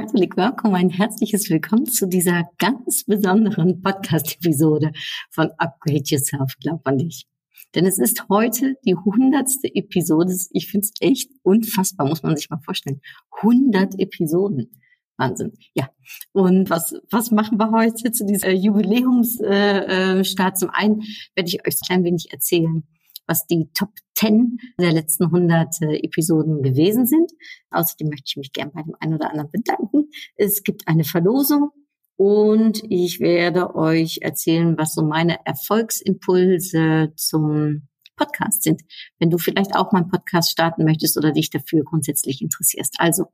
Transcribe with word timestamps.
Herzlich 0.00 0.30
willkommen, 0.36 0.76
ein 0.76 0.90
herzliches 0.90 1.50
Willkommen 1.50 1.86
zu 1.86 2.06
dieser 2.06 2.44
ganz 2.58 3.02
besonderen 3.02 3.82
Podcast-Episode 3.82 4.92
von 5.28 5.50
Upgrade 5.58 6.04
Yourself, 6.04 6.54
glaub 6.60 6.86
an 6.86 6.98
dich. 6.98 7.26
Denn 7.74 7.84
es 7.84 7.98
ist 7.98 8.28
heute 8.28 8.76
die 8.86 8.94
hundertste 8.94 9.66
Episode. 9.74 10.32
Ich 10.52 10.70
finde 10.70 10.84
es 10.86 10.92
echt 11.00 11.32
unfassbar, 11.42 12.06
muss 12.06 12.22
man 12.22 12.36
sich 12.36 12.48
mal 12.48 12.60
vorstellen. 12.64 13.00
100 13.42 13.98
Episoden. 13.98 14.80
Wahnsinn. 15.16 15.54
Ja. 15.74 15.90
Und 16.30 16.70
was, 16.70 16.94
was 17.10 17.32
machen 17.32 17.58
wir 17.58 17.72
heute 17.72 18.12
zu 18.12 18.24
dieser 18.24 18.52
Jubiläumsstart? 18.52 19.42
Äh, 19.48 20.20
äh, 20.20 20.54
Zum 20.54 20.70
einen 20.70 21.02
werde 21.34 21.48
ich 21.48 21.66
euch 21.66 21.74
ein 21.74 21.86
klein 21.86 22.04
wenig 22.04 22.28
erzählen, 22.30 22.84
was 23.28 23.46
die 23.46 23.70
Top 23.74 23.90
10 24.14 24.58
der 24.80 24.92
letzten 24.92 25.24
100 25.24 25.82
äh, 25.82 25.96
Episoden 25.98 26.62
gewesen 26.62 27.06
sind. 27.06 27.30
Außerdem 27.70 28.08
möchte 28.08 28.24
ich 28.26 28.36
mich 28.36 28.52
gern 28.52 28.72
bei 28.72 28.82
dem 28.82 28.94
einen 28.98 29.14
oder 29.14 29.30
anderen 29.30 29.50
bedanken. 29.50 30.10
Es 30.36 30.64
gibt 30.64 30.88
eine 30.88 31.04
Verlosung 31.04 31.70
und 32.16 32.82
ich 32.88 33.20
werde 33.20 33.76
euch 33.76 34.18
erzählen, 34.22 34.76
was 34.76 34.94
so 34.94 35.04
meine 35.04 35.46
Erfolgsimpulse 35.46 37.12
zum 37.14 37.88
Podcast 38.18 38.64
sind, 38.64 38.82
wenn 39.18 39.30
du 39.30 39.38
vielleicht 39.38 39.76
auch 39.76 39.92
mal 39.92 40.00
einen 40.00 40.10
Podcast 40.10 40.50
starten 40.50 40.84
möchtest 40.84 41.16
oder 41.16 41.30
dich 41.30 41.50
dafür 41.50 41.84
grundsätzlich 41.84 42.42
interessierst. 42.42 42.96
Also, 42.98 43.26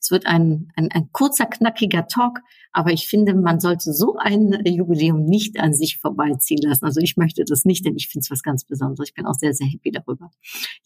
es 0.00 0.10
wird 0.10 0.26
ein, 0.26 0.70
ein, 0.76 0.90
ein 0.92 1.10
kurzer, 1.12 1.46
knackiger 1.46 2.06
Talk, 2.06 2.38
aber 2.78 2.92
ich 2.92 3.08
finde, 3.08 3.34
man 3.34 3.58
sollte 3.58 3.92
so 3.92 4.14
ein 4.18 4.56
Jubiläum 4.64 5.24
nicht 5.24 5.58
an 5.58 5.74
sich 5.74 5.98
vorbeiziehen 5.98 6.60
lassen. 6.62 6.84
Also 6.84 7.00
ich 7.00 7.16
möchte 7.16 7.44
das 7.44 7.64
nicht, 7.64 7.84
denn 7.84 7.96
ich 7.96 8.06
finde 8.06 8.22
es 8.22 8.30
was 8.30 8.44
ganz 8.44 8.62
Besonderes. 8.64 9.08
Ich 9.08 9.14
bin 9.14 9.26
auch 9.26 9.34
sehr, 9.34 9.52
sehr 9.52 9.66
happy 9.66 9.90
darüber. 9.90 10.30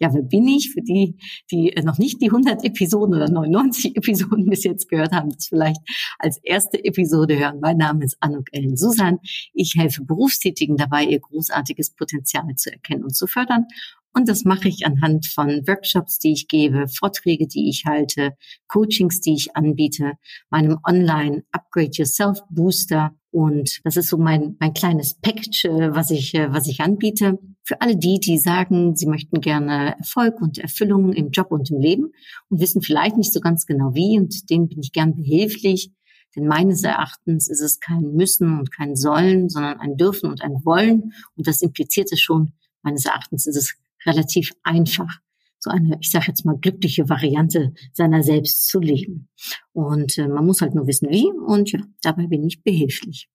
Ja, 0.01 0.15
wer 0.15 0.23
bin 0.23 0.49
ich? 0.49 0.71
Für 0.73 0.81
die, 0.81 1.19
die 1.51 1.71
noch 1.85 1.99
nicht 1.99 2.23
die 2.23 2.31
100 2.31 2.65
Episoden 2.65 3.15
oder 3.15 3.29
99 3.29 3.95
Episoden 3.95 4.47
bis 4.47 4.65
jetzt 4.65 4.89
gehört 4.89 5.13
haben, 5.13 5.29
das 5.35 5.49
vielleicht 5.49 5.81
als 6.19 6.39
erste 6.43 6.83
Episode 6.83 7.39
hören. 7.39 7.61
Mein 7.61 7.77
Name 7.77 8.07
ist 8.07 8.17
Anuk 8.21 8.47
Ellen 8.53 8.79
Susan. 8.79 9.19
Ich 9.53 9.75
helfe 9.77 10.03
Berufstätigen 10.03 10.79
dabei, 10.79 11.05
ihr 11.05 11.21
großartiges 11.21 11.91
Potenzial 11.91 12.55
zu 12.57 12.73
erkennen 12.73 13.05
und 13.05 13.15
zu 13.15 13.27
fördern. 13.27 13.67
Und 14.15 14.29
das 14.29 14.45
mache 14.45 14.69
ich 14.69 14.85
anhand 14.85 15.27
von 15.27 15.67
Workshops, 15.67 16.19
die 16.19 16.33
ich 16.33 16.47
gebe, 16.47 16.87
Vorträge, 16.89 17.47
die 17.47 17.69
ich 17.71 17.85
halte, 17.87 18.33
Coachings, 18.69 19.21
die 19.21 19.35
ich 19.35 19.57
anbiete, 19.57 20.13
meinem 20.51 20.79
Online 20.87 21.45
Upgrade 21.51 21.93
Yourself 21.93 22.41
Booster. 22.51 23.15
Und 23.31 23.81
das 23.85 23.97
ist 23.97 24.09
so 24.09 24.19
mein, 24.19 24.57
mein 24.61 24.75
kleines 24.75 25.15
Package, 25.15 25.65
äh, 25.65 25.95
was 25.95 26.11
ich, 26.11 26.35
äh, 26.35 26.53
was 26.53 26.69
ich 26.69 26.81
anbiete. 26.83 27.39
Für 27.65 27.81
alle 27.81 27.97
die, 27.97 28.21
die 28.21 28.39
sagen, 28.39 28.95
sie 28.97 29.07
möchten 29.07 29.41
gerne 29.41 29.97
Erfolg 29.97 30.43
und 30.43 30.59
Erfüllung 30.59 31.15
im 31.15 31.31
Job 31.31 31.51
und 31.51 31.71
im 31.71 31.79
Leben 31.79 32.13
und 32.51 32.61
wissen 32.61 32.83
vielleicht 32.83 33.17
nicht 33.17 33.33
so 33.33 33.41
ganz 33.41 33.65
genau 33.65 33.95
wie. 33.95 34.19
Und 34.19 34.51
denen 34.51 34.69
bin 34.69 34.81
ich 34.81 34.93
gern 34.93 35.15
behilflich. 35.15 35.91
Denn 36.37 36.47
meines 36.47 36.83
Erachtens 36.83 37.49
ist 37.49 37.61
es 37.61 37.81
kein 37.81 38.13
Müssen 38.13 38.59
und 38.59 38.71
kein 38.75 38.97
Sollen, 38.97 39.49
sondern 39.49 39.81
ein 39.81 39.97
Dürfen 39.97 40.31
und 40.31 40.43
ein 40.43 40.65
Wollen. 40.65 41.13
Und 41.37 41.47
das 41.47 41.63
impliziert 41.63 42.13
es 42.13 42.21
schon, 42.21 42.53
meines 42.83 43.05
Erachtens 43.05 43.47
ist 43.47 43.57
es 43.57 43.77
relativ 44.07 44.53
einfach, 44.63 45.21
so 45.59 45.71
eine, 45.71 45.97
ich 46.01 46.11
sage 46.11 46.27
jetzt 46.29 46.45
mal, 46.45 46.59
glückliche 46.59 47.09
Variante 47.09 47.73
seiner 47.93 48.23
selbst 48.23 48.69
zu 48.69 48.81
leben. 48.81 49.29
Und 49.73 50.19
äh, 50.19 50.27
man 50.27 50.45
muss 50.45 50.61
halt 50.61 50.75
nur 50.75 50.87
wissen, 50.87 51.09
wie. 51.11 51.31
Und 51.47 51.71
ja, 51.71 51.81
dabei 52.03 52.27
bin 52.27 52.45
ich 52.45 52.63
behilflich. 52.63 53.29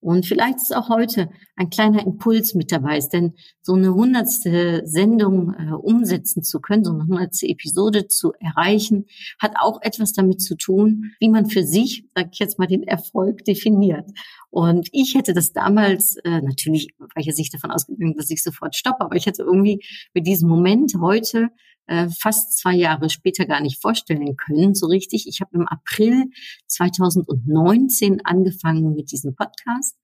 Und 0.00 0.26
vielleicht 0.26 0.58
ist 0.58 0.74
auch 0.74 0.88
heute 0.88 1.30
ein 1.56 1.70
kleiner 1.70 2.06
Impuls 2.06 2.54
mit 2.54 2.70
dabei, 2.70 2.98
ist, 2.98 3.10
denn 3.10 3.34
so 3.62 3.74
eine 3.74 3.92
hundertste 3.92 4.82
Sendung 4.84 5.54
äh, 5.54 5.72
umsetzen 5.72 6.42
zu 6.42 6.60
können, 6.60 6.84
so 6.84 6.92
eine 6.92 7.06
hundertste 7.06 7.48
Episode 7.48 8.06
zu 8.06 8.32
erreichen, 8.40 9.06
hat 9.40 9.54
auch 9.60 9.82
etwas 9.82 10.12
damit 10.12 10.40
zu 10.40 10.56
tun, 10.56 11.12
wie 11.18 11.28
man 11.28 11.46
für 11.46 11.64
sich, 11.64 12.04
sag 12.14 12.28
ich 12.32 12.38
jetzt 12.38 12.58
mal, 12.58 12.66
den 12.66 12.84
Erfolg 12.84 13.44
definiert. 13.44 14.08
Und 14.50 14.88
ich 14.92 15.14
hätte 15.14 15.34
das 15.34 15.52
damals, 15.52 16.16
äh, 16.24 16.40
natürlich 16.40 16.94
war 16.98 17.08
ich 17.16 17.26
jetzt 17.26 17.38
nicht 17.38 17.52
davon 17.52 17.70
ausgegangen, 17.70 18.16
dass 18.16 18.30
ich 18.30 18.42
sofort 18.42 18.76
stoppe, 18.76 19.04
aber 19.04 19.16
ich 19.16 19.26
hätte 19.26 19.42
irgendwie 19.42 19.84
mit 20.14 20.26
diesem 20.26 20.48
Moment 20.48 20.94
heute 21.00 21.50
äh, 21.88 22.08
fast 22.08 22.56
zwei 22.58 22.74
Jahre 22.74 23.10
später 23.10 23.46
gar 23.46 23.60
nicht 23.60 23.80
vorstellen 23.80 24.36
können, 24.36 24.74
so 24.74 24.86
richtig. 24.86 25.26
Ich 25.26 25.40
habe 25.40 25.56
im 25.56 25.66
April 25.66 26.26
2019 26.66 28.20
angefangen 28.24 28.94
mit 28.94 29.10
diesem 29.10 29.34
Podcast. 29.34 29.96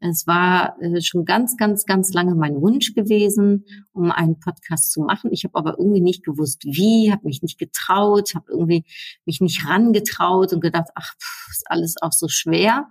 Es 0.00 0.26
war 0.26 0.76
äh, 0.82 1.00
schon 1.00 1.24
ganz, 1.24 1.56
ganz, 1.56 1.86
ganz 1.86 2.12
lange 2.12 2.34
mein 2.34 2.60
Wunsch 2.60 2.94
gewesen, 2.94 3.64
um 3.92 4.10
einen 4.10 4.38
Podcast 4.38 4.92
zu 4.92 5.00
machen. 5.00 5.32
Ich 5.32 5.44
habe 5.44 5.56
aber 5.56 5.78
irgendwie 5.78 6.02
nicht 6.02 6.24
gewusst, 6.24 6.64
wie, 6.64 7.10
habe 7.10 7.26
mich 7.26 7.40
nicht 7.42 7.58
getraut, 7.58 8.34
habe 8.34 8.50
irgendwie 8.50 8.84
mich 9.24 9.40
nicht 9.40 9.66
rangetraut 9.66 10.52
und 10.52 10.60
gedacht, 10.60 10.90
ach, 10.94 11.14
pff, 11.14 11.48
ist 11.50 11.70
alles 11.70 11.94
auch 12.02 12.12
so 12.12 12.28
schwer. 12.28 12.88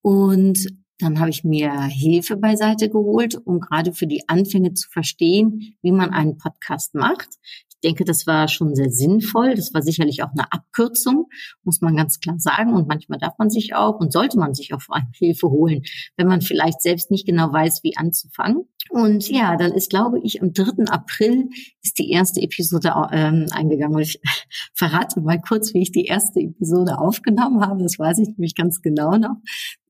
Und 0.00 0.58
dann 0.98 1.18
habe 1.18 1.30
ich 1.30 1.44
mir 1.44 1.72
Hilfe 1.82 2.36
beiseite 2.36 2.88
geholt, 2.88 3.36
um 3.44 3.60
gerade 3.60 3.92
für 3.92 4.06
die 4.06 4.28
Anfänge 4.28 4.74
zu 4.74 4.88
verstehen, 4.88 5.76
wie 5.82 5.92
man 5.92 6.10
einen 6.10 6.38
Podcast 6.38 6.94
macht. 6.94 7.28
Ich 7.68 7.80
denke, 7.88 8.04
das 8.04 8.26
war 8.28 8.46
schon 8.46 8.76
sehr 8.76 8.90
sinnvoll. 8.90 9.54
Das 9.56 9.74
war 9.74 9.82
sicherlich 9.82 10.22
auch 10.22 10.30
eine 10.30 10.52
Abkürzung, 10.52 11.26
muss 11.64 11.80
man 11.80 11.96
ganz 11.96 12.20
klar 12.20 12.38
sagen. 12.38 12.74
Und 12.74 12.86
manchmal 12.86 13.18
darf 13.18 13.34
man 13.38 13.50
sich 13.50 13.74
auch 13.74 13.98
und 13.98 14.12
sollte 14.12 14.38
man 14.38 14.54
sich 14.54 14.72
auch 14.72 14.80
vor 14.80 14.96
allem 14.96 15.08
Hilfe 15.14 15.48
holen, 15.48 15.82
wenn 16.16 16.28
man 16.28 16.40
vielleicht 16.40 16.80
selbst 16.80 17.10
nicht 17.10 17.26
genau 17.26 17.52
weiß, 17.52 17.82
wie 17.82 17.96
anzufangen. 17.96 18.68
Und 18.90 19.28
ja, 19.28 19.56
dann 19.56 19.72
ist, 19.72 19.90
glaube 19.90 20.20
ich, 20.22 20.42
am 20.42 20.52
3. 20.52 20.84
April 20.90 21.48
ist 21.82 21.98
die 21.98 22.10
erste 22.10 22.40
Episode 22.42 22.92
ähm, 23.12 23.46
eingegangen. 23.50 23.96
Und 23.96 24.02
ich 24.02 24.20
verrate 24.74 25.20
mal 25.20 25.40
kurz, 25.40 25.72
wie 25.74 25.82
ich 25.82 25.92
die 25.92 26.04
erste 26.04 26.40
Episode 26.40 26.98
aufgenommen 26.98 27.60
habe. 27.60 27.82
Das 27.82 27.98
weiß 27.98 28.18
ich 28.18 28.28
nämlich 28.28 28.54
ganz 28.54 28.82
genau 28.82 29.16
noch. 29.16 29.36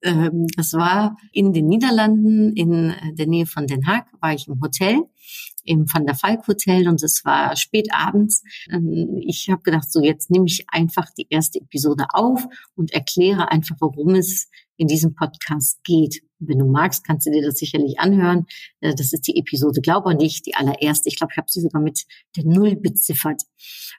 Ähm, 0.03 0.47
das 0.57 0.73
war 0.75 1.17
in 1.33 1.53
den 1.53 1.67
Niederlanden, 1.67 2.53
in 2.55 2.95
der 3.15 3.27
Nähe 3.27 3.47
von 3.47 3.67
Den 3.67 3.87
Haag, 3.87 4.07
war 4.21 4.35
ich 4.35 4.47
im 4.49 4.61
Hotel 4.61 5.03
im 5.65 5.87
Van 5.93 6.07
der 6.07 6.15
Falk 6.15 6.47
Hotel 6.49 6.89
und 6.89 7.03
es 7.03 7.25
war 7.25 7.57
spät 7.57 7.89
abends. 7.93 8.43
Ähm, 8.71 9.21
ich 9.25 9.49
habe 9.51 9.63
gedacht, 9.63 9.91
so 9.91 10.01
jetzt 10.01 10.31
nehme 10.31 10.47
ich 10.47 10.65
einfach 10.69 11.11
die 11.17 11.27
erste 11.31 11.61
Episode 11.61 12.07
auf 12.13 12.47
und 12.75 12.93
erkläre 12.93 13.51
einfach, 13.51 13.77
worum 13.81 14.15
es 14.15 14.49
in 14.83 14.89
diesem 14.89 15.15
Podcast 15.15 15.83
geht. 15.85 16.23
Wenn 16.41 16.59
du 16.59 16.65
magst, 16.65 17.05
kannst 17.05 17.25
du 17.25 17.31
dir 17.31 17.41
das 17.41 17.55
sicherlich 17.55 18.01
anhören. 18.01 18.47
Äh, 18.81 18.97
das 18.97 19.13
ist 19.13 19.29
die 19.29 19.39
Episode 19.39 19.81
Glaub 19.81 20.07
an 20.07 20.19
dich, 20.19 20.43
die 20.43 20.57
allererste. 20.57 21.09
Ich 21.09 21.17
glaube, 21.17 21.33
ich 21.33 21.37
habe 21.37 21.47
sie 21.49 21.61
sogar 21.61 21.81
mit 21.81 22.03
der 22.37 22.45
Null 22.45 22.75
beziffert. 22.75 23.43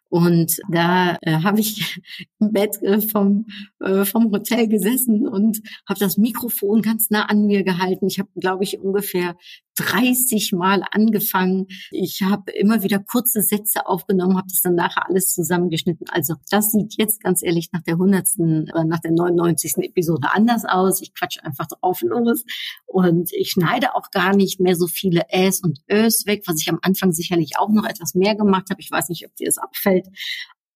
Und 0.10 0.58
da 0.70 1.18
äh, 1.22 1.40
habe 1.42 1.62
ich 1.62 2.02
im 2.40 2.52
Bett 2.52 2.82
äh, 2.82 3.00
vom, 3.00 3.46
äh, 3.80 4.04
vom 4.04 4.30
Hotel 4.32 4.68
gesessen 4.68 5.26
und 5.26 5.62
habe 5.88 6.02
das 6.02 6.18
Mikrofon 6.18 6.82
ganz 6.82 7.10
nah 7.10 7.28
an 7.28 7.46
mir 7.46 7.64
gehalten. 7.64 8.08
Ich 8.08 8.20
habe, 8.20 8.30
glaube 8.36 8.66
ich, 8.66 8.78
ungefähr 8.78 9.38
30 9.76 10.54
Mal 10.54 10.84
angefangen. 10.92 11.68
Ich 11.92 12.22
habe 12.22 12.52
immer 12.52 12.84
wieder 12.84 13.00
kurze 13.00 13.42
Sätze 13.42 13.88
aufgenommen, 13.88 14.38
habe 14.38 14.48
das 14.48 14.62
dann 14.62 14.76
nachher 14.76 15.08
alles 15.08 15.34
zusammengeschnitten. 15.34 16.08
Also 16.10 16.36
das 16.50 16.72
sieht 16.72 16.96
jetzt 16.98 17.24
ganz 17.24 17.42
ehrlich 17.44 17.70
nach 17.72 17.82
der 17.82 17.96
100. 17.96 18.28
oder 18.74 18.86
nach 18.86 19.00
der 19.00 19.12
99. 19.12 19.78
Episode 19.78 20.30
anders 20.32 20.66
aus. 20.66 21.02
Ich 21.02 21.14
quatsche 21.14 21.44
einfach 21.44 21.68
drauf 21.68 22.02
los 22.02 22.46
und 22.86 23.32
ich 23.34 23.52
schneide 23.52 23.96
auch 23.96 24.12
gar 24.12 24.36
nicht 24.36 24.60
mehr 24.60 24.76
so 24.76 24.88
viele 24.88 25.24
Äs 25.30 25.62
und 25.62 25.80
Ös 25.90 26.26
weg, 26.26 26.44
was 26.46 26.62
ich 26.62 26.70
am 26.70 26.80
Anfang 26.82 27.12
sicherlich 27.12 27.58
auch 27.58 27.70
noch 27.70 27.86
etwas 27.86 28.14
mehr 28.14 28.36
gemacht 28.36 28.70
habe. 28.70 28.82
Ich 28.82 28.92
weiß 28.92 29.10
nicht, 29.10 29.26
ob 29.26 29.36
dir 29.36 29.48
das 29.48 29.58
abfällt. 29.58 30.08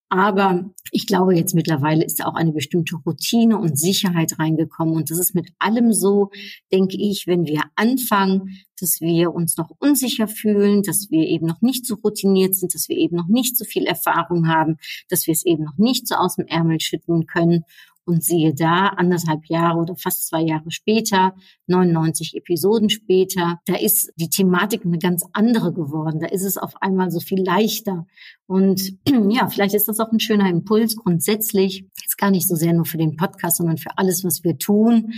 Aber 0.09 0.69
ich 0.91 1.05
glaube, 1.05 1.35
jetzt 1.35 1.53
mittlerweile 1.53 2.05
ist 2.05 2.23
auch 2.23 2.35
eine 2.35 2.53
bestimmte 2.53 2.95
Routine 2.95 3.57
und 3.57 3.77
Sicherheit 3.77 4.39
reingekommen. 4.39 4.95
Und 4.95 5.11
das 5.11 5.19
ist 5.19 5.35
mit 5.35 5.49
allem 5.59 5.91
so, 5.91 6.31
denke 6.71 6.95
ich, 6.97 7.27
wenn 7.27 7.45
wir 7.45 7.63
anfangen, 7.75 8.57
dass 8.79 9.01
wir 9.01 9.33
uns 9.33 9.57
noch 9.57 9.71
unsicher 9.79 10.27
fühlen, 10.29 10.83
dass 10.83 11.11
wir 11.11 11.27
eben 11.27 11.45
noch 11.45 11.61
nicht 11.61 11.85
so 11.85 11.95
routiniert 11.95 12.55
sind, 12.55 12.73
dass 12.73 12.87
wir 12.87 12.95
eben 12.95 13.17
noch 13.17 13.27
nicht 13.27 13.57
so 13.57 13.65
viel 13.65 13.85
Erfahrung 13.85 14.47
haben, 14.47 14.77
dass 15.09 15.27
wir 15.27 15.33
es 15.33 15.45
eben 15.45 15.63
noch 15.63 15.77
nicht 15.77 16.07
so 16.07 16.15
aus 16.15 16.35
dem 16.35 16.45
Ärmel 16.47 16.79
schütteln 16.79 17.25
können 17.25 17.65
Und 18.07 18.23
siehe 18.23 18.55
da, 18.55 18.87
anderthalb 18.87 19.47
Jahre 19.47 19.79
oder 19.79 19.97
fast 19.97 20.27
zwei 20.27 20.41
Jahre 20.41 20.71
später, 20.71 21.35
99 21.67 22.35
Episoden 22.35 22.89
später, 22.89 23.59
da 23.65 23.75
ist 23.75 24.13
die 24.15 24.29
Thematik 24.29 24.85
eine 24.85 24.97
ganz 24.97 25.25
andere 25.33 25.73
geworden. 25.73 26.21
Da 26.21 26.27
ist 26.27 26.45
es 26.45 26.57
auf 26.57 26.81
einmal 26.81 27.11
so 27.11 27.19
viel 27.19 27.43
leichter. 27.43 28.07
Und 28.45 28.97
ja, 29.29 29.49
vielleicht 29.49 29.75
ist 29.75 29.89
das 29.89 29.99
auch 29.99 30.09
ein 30.13 30.21
schöner 30.21 30.49
Impuls 30.49 30.95
grundsätzlich. 30.95 31.85
Jetzt 32.01 32.17
gar 32.17 32.31
nicht 32.31 32.47
so 32.47 32.55
sehr 32.55 32.71
nur 32.71 32.85
für 32.85 32.97
den 32.97 33.17
Podcast, 33.17 33.57
sondern 33.57 33.77
für 33.77 33.97
alles, 33.97 34.23
was 34.23 34.41
wir 34.45 34.57
tun, 34.57 35.11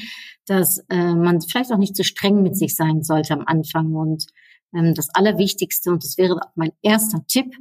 dass 0.47 0.79
äh, 0.89 1.13
man 1.13 1.41
vielleicht 1.41 1.71
auch 1.71 1.77
nicht 1.77 1.95
zu 1.95 2.01
so 2.01 2.07
streng 2.07 2.41
mit 2.41 2.57
sich 2.57 2.75
sein 2.75 3.03
sollte 3.03 3.35
am 3.35 3.43
Anfang. 3.45 3.93
Und 3.93 4.25
ähm, 4.75 4.95
das 4.95 5.09
Allerwichtigste, 5.13 5.91
und 5.91 6.03
das 6.03 6.17
wäre 6.17 6.37
auch 6.37 6.51
mein 6.55 6.71
erster 6.81 7.23
Tipp, 7.27 7.55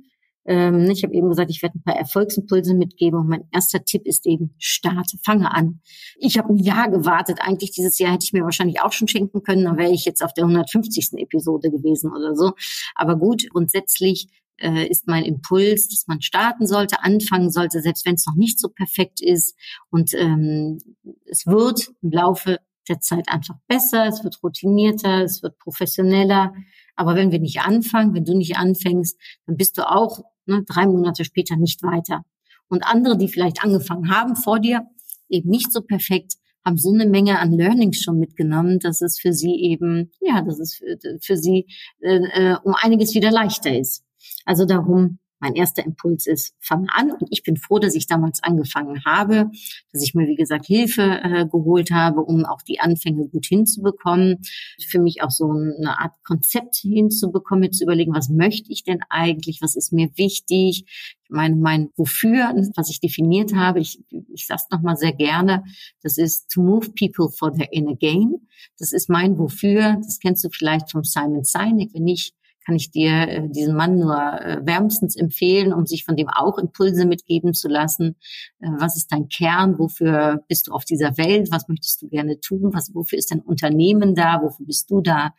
ähm, 0.48 0.90
ich 0.90 1.04
habe 1.04 1.12
eben 1.14 1.28
gesagt, 1.28 1.50
ich 1.50 1.62
werde 1.62 1.78
ein 1.78 1.82
paar 1.82 1.96
Erfolgsimpulse 1.96 2.72
mitgeben 2.72 3.20
und 3.20 3.28
mein 3.28 3.44
erster 3.52 3.84
Tipp 3.84 4.06
ist 4.06 4.26
eben, 4.26 4.54
starte, 4.58 5.18
fange 5.22 5.54
an. 5.54 5.82
Ich 6.16 6.38
habe 6.38 6.54
ein 6.54 6.56
Jahr 6.56 6.90
gewartet. 6.90 7.40
Eigentlich 7.42 7.72
dieses 7.72 7.98
Jahr 7.98 8.12
hätte 8.12 8.24
ich 8.24 8.32
mir 8.32 8.44
wahrscheinlich 8.44 8.80
auch 8.80 8.92
schon 8.92 9.08
schenken 9.08 9.42
können, 9.42 9.66
dann 9.66 9.76
wäre 9.76 9.92
ich 9.92 10.06
jetzt 10.06 10.24
auf 10.24 10.32
der 10.32 10.44
150. 10.44 11.18
Episode 11.18 11.70
gewesen 11.70 12.10
oder 12.10 12.34
so. 12.34 12.52
Aber 12.94 13.16
gut, 13.16 13.46
grundsätzlich 13.50 14.28
äh, 14.56 14.86
ist 14.86 15.06
mein 15.06 15.24
Impuls, 15.24 15.88
dass 15.88 16.06
man 16.06 16.22
starten 16.22 16.66
sollte, 16.66 17.02
anfangen 17.02 17.50
sollte, 17.50 17.82
selbst 17.82 18.06
wenn 18.06 18.14
es 18.14 18.26
noch 18.26 18.34
nicht 18.34 18.58
so 18.58 18.70
perfekt 18.70 19.20
ist. 19.20 19.54
Und 19.90 20.14
ähm, 20.14 20.78
es 21.26 21.46
wird 21.46 21.90
im 22.00 22.10
Laufe 22.10 22.58
der 22.88 23.00
Zeit 23.00 23.28
einfach 23.28 23.56
besser, 23.66 24.06
es 24.06 24.24
wird 24.24 24.42
routinierter, 24.42 25.24
es 25.24 25.42
wird 25.42 25.58
professioneller. 25.58 26.54
Aber 26.96 27.16
wenn 27.16 27.32
wir 27.32 27.38
nicht 27.38 27.60
anfangen, 27.60 28.14
wenn 28.14 28.24
du 28.24 28.34
nicht 28.34 28.56
anfängst, 28.56 29.20
dann 29.46 29.58
bist 29.58 29.76
du 29.76 29.86
auch 29.86 30.22
ne, 30.48 30.64
drei 30.66 30.86
Monate 30.86 31.24
später 31.24 31.56
nicht 31.56 31.82
weiter. 31.82 32.24
Und 32.68 32.84
andere, 32.84 33.16
die 33.16 33.28
vielleicht 33.28 33.62
angefangen 33.62 34.10
haben 34.10 34.36
vor 34.36 34.60
dir, 34.60 34.86
eben 35.28 35.48
nicht 35.48 35.72
so 35.72 35.80
perfekt, 35.80 36.34
haben 36.64 36.76
so 36.76 36.92
eine 36.92 37.06
Menge 37.06 37.38
an 37.38 37.52
Learnings 37.52 38.02
schon 38.02 38.18
mitgenommen, 38.18 38.78
dass 38.78 39.00
es 39.00 39.18
für 39.18 39.32
sie 39.32 39.54
eben, 39.54 40.10
ja, 40.20 40.42
dass 40.42 40.58
es 40.58 40.74
für, 40.74 40.98
für 41.20 41.36
sie 41.36 41.66
äh, 42.00 42.16
äh, 42.16 42.56
um 42.62 42.74
einiges 42.74 43.14
wieder 43.14 43.30
leichter 43.30 43.76
ist. 43.76 44.04
Also 44.44 44.64
darum 44.64 45.18
mein 45.40 45.54
erster 45.54 45.84
Impuls 45.84 46.26
ist, 46.26 46.54
fang 46.60 46.88
an. 46.88 47.12
Und 47.12 47.28
ich 47.30 47.42
bin 47.42 47.56
froh, 47.56 47.78
dass 47.78 47.94
ich 47.94 48.06
damals 48.06 48.42
angefangen 48.42 49.04
habe, 49.04 49.50
dass 49.92 50.02
ich 50.02 50.14
mir, 50.14 50.26
wie 50.26 50.36
gesagt, 50.36 50.66
Hilfe 50.66 51.20
äh, 51.22 51.46
geholt 51.46 51.90
habe, 51.90 52.22
um 52.22 52.44
auch 52.44 52.62
die 52.62 52.80
Anfänge 52.80 53.28
gut 53.28 53.46
hinzubekommen. 53.46 54.38
Für 54.86 55.00
mich 55.00 55.22
auch 55.22 55.30
so 55.30 55.50
eine 55.50 55.98
Art 55.98 56.14
Konzept 56.24 56.76
hinzubekommen, 56.76 57.60
mir 57.60 57.70
zu 57.70 57.84
überlegen, 57.84 58.14
was 58.14 58.28
möchte 58.28 58.72
ich 58.72 58.84
denn 58.84 59.00
eigentlich, 59.08 59.60
was 59.62 59.76
ist 59.76 59.92
mir 59.92 60.10
wichtig. 60.16 60.84
Ich 61.24 61.30
meine, 61.30 61.56
mein 61.56 61.90
Wofür, 61.96 62.54
was 62.74 62.90
ich 62.90 63.00
definiert 63.00 63.54
habe, 63.54 63.80
ich, 63.80 64.02
ich 64.32 64.46
sage 64.46 64.62
es 64.64 64.70
nochmal 64.70 64.96
sehr 64.96 65.12
gerne, 65.12 65.64
das 66.02 66.16
ist 66.16 66.50
to 66.50 66.62
move 66.62 66.90
people 66.92 67.28
for 67.30 67.52
their 67.52 67.72
inner 67.72 67.96
gain. 67.96 68.34
Das 68.78 68.92
ist 68.92 69.08
mein 69.08 69.38
Wofür. 69.38 69.96
Das 70.02 70.18
kennst 70.20 70.44
du 70.44 70.48
vielleicht 70.50 70.90
vom 70.90 71.04
Simon 71.04 71.44
Sinek. 71.44 71.90
Wenn 71.94 72.08
ich 72.08 72.32
kann 72.68 72.76
ich 72.76 72.90
dir 72.90 73.28
äh, 73.28 73.48
diesen 73.48 73.74
Mann 73.74 73.98
nur 73.98 74.14
äh, 74.14 74.60
wärmstens 74.62 75.16
empfehlen, 75.16 75.72
um 75.72 75.86
sich 75.86 76.04
von 76.04 76.16
dem 76.16 76.28
auch 76.28 76.58
Impulse 76.58 77.06
mitgeben 77.06 77.54
zu 77.54 77.66
lassen. 77.66 78.16
Äh, 78.60 78.68
was 78.78 78.94
ist 78.94 79.10
dein 79.10 79.30
Kern? 79.30 79.78
Wofür 79.78 80.44
bist 80.48 80.66
du 80.66 80.72
auf 80.72 80.84
dieser 80.84 81.16
Welt? 81.16 81.48
Was 81.50 81.66
möchtest 81.68 82.02
du 82.02 82.08
gerne 82.08 82.40
tun? 82.40 82.74
Was, 82.74 82.94
wofür 82.94 83.18
ist 83.18 83.30
dein 83.30 83.40
Unternehmen 83.40 84.14
da? 84.14 84.42
Wofür 84.42 84.66
bist 84.66 84.90
du 84.90 85.00
da? 85.00 85.32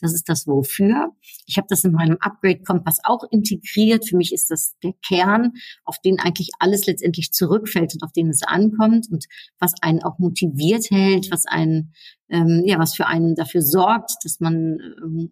Das 0.00 0.14
ist 0.14 0.28
das 0.28 0.46
Wofür. 0.46 1.12
Ich 1.46 1.56
habe 1.58 1.66
das 1.68 1.84
in 1.84 1.92
meinem 1.92 2.16
Upgrade-Kompass 2.20 3.00
auch 3.04 3.24
integriert. 3.30 4.08
Für 4.08 4.16
mich 4.16 4.32
ist 4.32 4.50
das 4.50 4.76
der 4.82 4.94
Kern, 5.06 5.52
auf 5.84 5.98
den 6.00 6.18
eigentlich 6.18 6.50
alles 6.58 6.86
letztendlich 6.86 7.32
zurückfällt 7.32 7.94
und 7.94 8.02
auf 8.02 8.12
den 8.12 8.30
es 8.30 8.42
ankommt 8.42 9.08
und 9.10 9.26
was 9.58 9.74
einen 9.82 10.02
auch 10.02 10.18
motiviert 10.18 10.90
hält, 10.90 11.30
was 11.30 11.44
einen, 11.46 11.92
ähm, 12.28 12.62
ja, 12.64 12.78
was 12.78 12.94
für 12.94 13.06
einen 13.06 13.34
dafür 13.34 13.62
sorgt, 13.62 14.12
dass 14.24 14.40
man 14.40 14.78
ähm, 15.02 15.30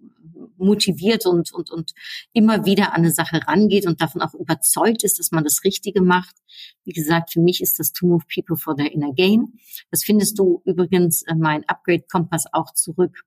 motiviert 0.56 1.26
und, 1.26 1.52
und, 1.52 1.70
und 1.70 1.94
immer 2.32 2.64
wieder 2.64 2.92
an 2.92 3.02
eine 3.02 3.12
Sache 3.12 3.40
rangeht 3.46 3.86
und 3.86 4.00
davon 4.00 4.22
auch 4.22 4.34
überzeugt 4.34 5.04
ist, 5.04 5.18
dass 5.18 5.30
man 5.30 5.44
das 5.44 5.64
Richtige 5.64 6.02
macht. 6.02 6.36
Wie 6.84 6.92
gesagt, 6.92 7.32
für 7.32 7.40
mich 7.40 7.60
ist 7.60 7.78
das 7.78 7.92
To 7.92 8.06
Move 8.06 8.24
People 8.32 8.56
for 8.56 8.76
their 8.76 8.92
Inner 8.92 9.12
Gain. 9.14 9.54
Das 9.90 10.04
findest 10.04 10.38
du 10.38 10.62
übrigens 10.64 11.22
in 11.22 11.38
mein 11.38 11.64
Upgrade 11.68 12.04
Kompass 12.10 12.44
auch 12.52 12.72
zurück 12.74 13.24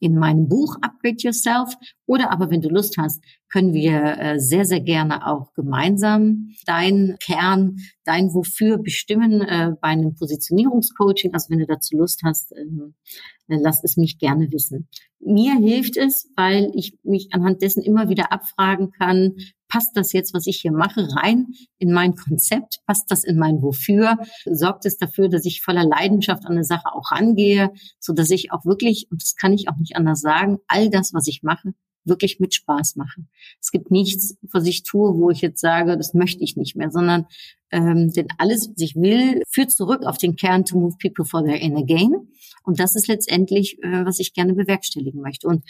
in 0.00 0.14
meinem 0.16 0.48
Buch 0.48 0.76
Upgrade 0.82 1.16
Yourself. 1.18 1.74
Oder 2.06 2.30
aber, 2.32 2.50
wenn 2.50 2.60
du 2.60 2.68
Lust 2.68 2.96
hast, 2.98 3.22
können 3.48 3.72
wir 3.72 4.18
äh, 4.18 4.38
sehr, 4.38 4.64
sehr 4.64 4.80
gerne 4.80 5.26
auch 5.26 5.52
gemeinsam 5.54 6.50
dein 6.66 7.16
Kern, 7.24 7.76
dein 8.04 8.34
Wofür 8.34 8.78
bestimmen 8.78 9.40
äh, 9.42 9.72
bei 9.80 9.88
einem 9.88 10.14
Positionierungscoaching. 10.14 11.32
Also 11.32 11.50
wenn 11.50 11.60
du 11.60 11.66
dazu 11.66 11.96
Lust 11.96 12.22
hast, 12.24 12.52
ähm, 12.52 12.94
äh, 13.48 13.56
lass 13.60 13.82
es 13.84 13.96
mich 13.96 14.18
gerne 14.18 14.50
wissen. 14.52 14.88
Mir 15.20 15.54
hilft 15.56 15.96
es, 15.96 16.30
weil 16.36 16.70
ich 16.74 16.98
mich 17.02 17.28
anhand 17.32 17.62
dessen 17.62 17.82
immer 17.82 18.08
wieder 18.08 18.32
abfragen 18.32 18.90
kann, 18.90 19.36
passt 19.68 19.96
das 19.96 20.12
jetzt, 20.12 20.34
was 20.34 20.46
ich 20.46 20.58
hier 20.58 20.72
mache, 20.72 21.08
rein 21.16 21.48
in 21.78 21.92
mein 21.92 22.14
Konzept? 22.14 22.80
Passt 22.86 23.10
das 23.10 23.24
in 23.24 23.38
mein 23.38 23.62
Wofür? 23.62 24.16
Sorgt 24.44 24.86
es 24.86 24.96
dafür, 24.96 25.28
dass 25.28 25.44
ich 25.44 25.62
voller 25.62 25.84
Leidenschaft 25.84 26.46
an 26.46 26.52
eine 26.52 26.64
Sache 26.64 26.92
auch 26.92 27.10
rangehe, 27.12 27.72
so 27.98 28.12
dass 28.12 28.30
ich 28.30 28.52
auch 28.52 28.64
wirklich, 28.64 29.08
und 29.10 29.22
das 29.22 29.34
kann 29.34 29.52
ich 29.52 29.68
auch 29.68 29.76
nicht 29.76 29.96
anders 29.96 30.20
sagen, 30.20 30.58
all 30.68 30.90
das, 30.90 31.12
was 31.14 31.26
ich 31.26 31.42
mache, 31.42 31.74
wirklich 32.06 32.40
mit 32.40 32.54
Spaß 32.54 32.96
machen. 32.96 33.28
Es 33.60 33.70
gibt 33.70 33.90
nichts, 33.90 34.36
was 34.52 34.66
ich 34.66 34.82
tue, 34.82 35.14
wo 35.14 35.30
ich 35.30 35.40
jetzt 35.40 35.60
sage, 35.60 35.96
das 35.96 36.14
möchte 36.14 36.44
ich 36.44 36.56
nicht 36.56 36.76
mehr, 36.76 36.90
sondern 36.90 37.26
ähm, 37.70 38.12
denn 38.12 38.28
alles, 38.38 38.68
was 38.68 38.80
ich 38.80 38.94
will, 38.94 39.42
führt 39.48 39.72
zurück 39.72 40.04
auf 40.04 40.18
den 40.18 40.36
Kern 40.36 40.64
to 40.64 40.78
move 40.78 40.96
people 41.00 41.24
for 41.24 41.44
their 41.44 41.60
inner 41.60 41.84
gain. 41.84 42.12
Und 42.62 42.80
das 42.80 42.96
ist 42.96 43.06
letztendlich, 43.06 43.82
äh, 43.82 44.04
was 44.04 44.18
ich 44.18 44.34
gerne 44.34 44.54
bewerkstelligen 44.54 45.20
möchte. 45.20 45.46
Und 45.46 45.64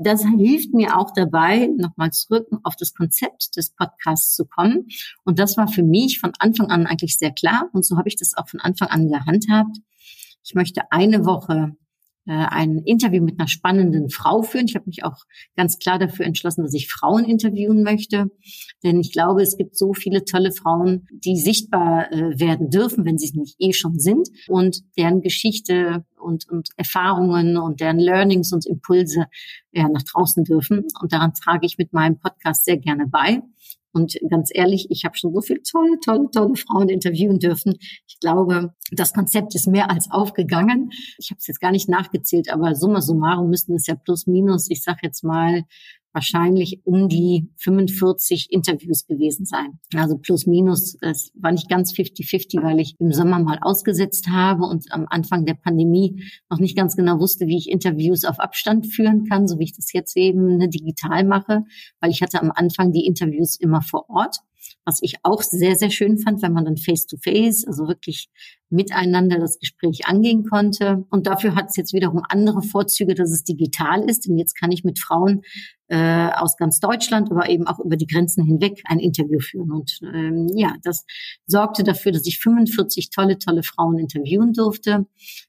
das 0.00 0.24
hilft 0.24 0.72
mir 0.72 0.96
auch 0.96 1.12
dabei, 1.14 1.66
nochmal 1.66 2.10
zurück 2.10 2.48
auf 2.62 2.74
das 2.76 2.94
Konzept 2.94 3.56
des 3.56 3.70
Podcasts 3.70 4.34
zu 4.34 4.46
kommen. 4.46 4.88
Und 5.24 5.38
das 5.38 5.56
war 5.56 5.68
für 5.68 5.82
mich 5.82 6.20
von 6.20 6.32
Anfang 6.38 6.70
an 6.70 6.86
eigentlich 6.86 7.18
sehr 7.18 7.32
klar. 7.32 7.68
Und 7.72 7.84
so 7.84 7.96
habe 7.96 8.08
ich 8.08 8.16
das 8.16 8.34
auch 8.36 8.48
von 8.48 8.60
Anfang 8.60 8.88
an 8.88 9.08
gehandhabt. 9.08 9.78
Ich 10.44 10.54
möchte 10.54 10.90
eine 10.90 11.26
Woche 11.26 11.76
ein 12.32 12.78
Interview 12.78 13.22
mit 13.22 13.38
einer 13.38 13.48
spannenden 13.48 14.10
Frau 14.10 14.42
führen. 14.42 14.66
Ich 14.68 14.74
habe 14.74 14.86
mich 14.86 15.04
auch 15.04 15.24
ganz 15.56 15.78
klar 15.78 15.98
dafür 15.98 16.26
entschlossen, 16.26 16.62
dass 16.62 16.74
ich 16.74 16.88
Frauen 16.88 17.24
interviewen 17.24 17.82
möchte. 17.82 18.30
Denn 18.82 19.00
ich 19.00 19.12
glaube, 19.12 19.42
es 19.42 19.56
gibt 19.56 19.76
so 19.76 19.94
viele 19.94 20.24
tolle 20.24 20.52
Frauen, 20.52 21.06
die 21.10 21.36
sichtbar 21.36 22.12
äh, 22.12 22.38
werden 22.38 22.70
dürfen, 22.70 23.04
wenn 23.04 23.18
sie 23.18 23.26
es 23.26 23.34
nicht 23.34 23.56
eh 23.58 23.72
schon 23.72 23.98
sind. 23.98 24.28
Und 24.48 24.82
deren 24.96 25.20
Geschichte 25.22 26.04
und, 26.20 26.48
und 26.48 26.68
Erfahrungen 26.76 27.56
und 27.56 27.80
deren 27.80 27.98
Learnings 27.98 28.52
und 28.52 28.66
Impulse 28.66 29.26
ja, 29.72 29.88
nach 29.88 30.02
draußen 30.02 30.44
dürfen. 30.44 30.84
Und 31.00 31.12
daran 31.12 31.32
trage 31.34 31.66
ich 31.66 31.78
mit 31.78 31.92
meinem 31.92 32.18
Podcast 32.18 32.64
sehr 32.64 32.78
gerne 32.78 33.06
bei. 33.06 33.42
Und 33.92 34.18
ganz 34.28 34.50
ehrlich, 34.52 34.86
ich 34.90 35.04
habe 35.04 35.16
schon 35.16 35.32
so 35.32 35.40
viele 35.40 35.62
tolle, 35.62 35.98
tolle, 36.04 36.28
tolle 36.30 36.56
Frauen 36.56 36.88
interviewen 36.88 37.38
dürfen. 37.38 37.74
Ich 38.06 38.18
glaube, 38.20 38.74
das 38.92 39.12
Konzept 39.12 39.54
ist 39.54 39.66
mehr 39.66 39.90
als 39.90 40.10
aufgegangen. 40.10 40.90
Ich 41.18 41.30
habe 41.30 41.38
es 41.38 41.46
jetzt 41.46 41.60
gar 41.60 41.72
nicht 41.72 41.88
nachgezählt, 41.88 42.52
aber 42.52 42.74
summa 42.74 43.00
summarum 43.00 43.50
müssten 43.50 43.74
es 43.74 43.86
ja 43.86 43.94
plus 43.94 44.26
minus, 44.26 44.70
ich 44.70 44.82
sage 44.82 45.00
jetzt 45.02 45.24
mal, 45.24 45.64
wahrscheinlich 46.12 46.80
um 46.84 47.08
die 47.08 47.50
45 47.56 48.50
Interviews 48.50 49.06
gewesen 49.06 49.46
sein. 49.46 49.78
Also 49.94 50.18
plus 50.18 50.46
minus, 50.46 50.96
es 51.00 51.32
war 51.34 51.52
nicht 51.52 51.68
ganz 51.68 51.92
50-50, 51.92 52.62
weil 52.62 52.80
ich 52.80 52.94
im 52.98 53.12
Sommer 53.12 53.38
mal 53.38 53.58
ausgesetzt 53.60 54.28
habe 54.28 54.64
und 54.64 54.90
am 54.90 55.06
Anfang 55.08 55.44
der 55.44 55.54
Pandemie 55.54 56.24
noch 56.50 56.58
nicht 56.58 56.76
ganz 56.76 56.96
genau 56.96 57.20
wusste, 57.20 57.46
wie 57.46 57.58
ich 57.58 57.70
Interviews 57.70 58.24
auf 58.24 58.40
Abstand 58.40 58.86
führen 58.86 59.26
kann, 59.26 59.46
so 59.46 59.58
wie 59.58 59.64
ich 59.64 59.76
das 59.76 59.92
jetzt 59.92 60.16
eben 60.16 60.56
ne, 60.56 60.68
digital 60.68 61.24
mache, 61.24 61.64
weil 62.00 62.10
ich 62.10 62.22
hatte 62.22 62.40
am 62.40 62.52
Anfang 62.52 62.92
die 62.92 63.06
Interviews 63.06 63.56
immer 63.56 63.82
vor 63.82 64.08
Ort 64.08 64.38
was 64.84 65.00
ich 65.02 65.16
auch 65.22 65.42
sehr, 65.42 65.76
sehr 65.76 65.90
schön 65.90 66.18
fand, 66.18 66.42
wenn 66.42 66.52
man 66.52 66.64
dann 66.64 66.76
face-to-face, 66.76 67.64
-face, 67.64 67.66
also 67.66 67.88
wirklich 67.88 68.30
miteinander 68.70 69.38
das 69.38 69.58
Gespräch 69.58 70.06
angehen 70.06 70.44
konnte. 70.44 71.06
Und 71.10 71.26
dafür 71.26 71.54
hat 71.54 71.70
es 71.70 71.76
jetzt 71.76 71.92
wiederum 71.94 72.22
andere 72.28 72.62
Vorzüge, 72.62 73.14
dass 73.14 73.30
es 73.30 73.44
digital 73.44 74.08
ist. 74.08 74.26
Denn 74.26 74.36
jetzt 74.36 74.54
kann 74.58 74.70
ich 74.72 74.84
mit 74.84 74.98
Frauen 74.98 75.42
äh, 75.88 76.30
aus 76.32 76.56
ganz 76.56 76.80
Deutschland, 76.80 77.30
aber 77.30 77.48
eben 77.48 77.66
auch 77.66 77.78
über 77.78 77.96
die 77.96 78.06
Grenzen 78.06 78.44
hinweg 78.44 78.82
ein 78.84 78.98
Interview 78.98 79.40
führen. 79.40 79.72
Und 79.72 79.98
ähm, 80.02 80.48
ja, 80.54 80.74
das 80.82 81.06
sorgte 81.46 81.82
dafür, 81.82 82.12
dass 82.12 82.26
ich 82.26 82.38
45 82.38 83.10
tolle, 83.10 83.38
tolle 83.38 83.62
Frauen 83.62 83.98
interviewen 83.98 84.52
durfte. 84.52 85.06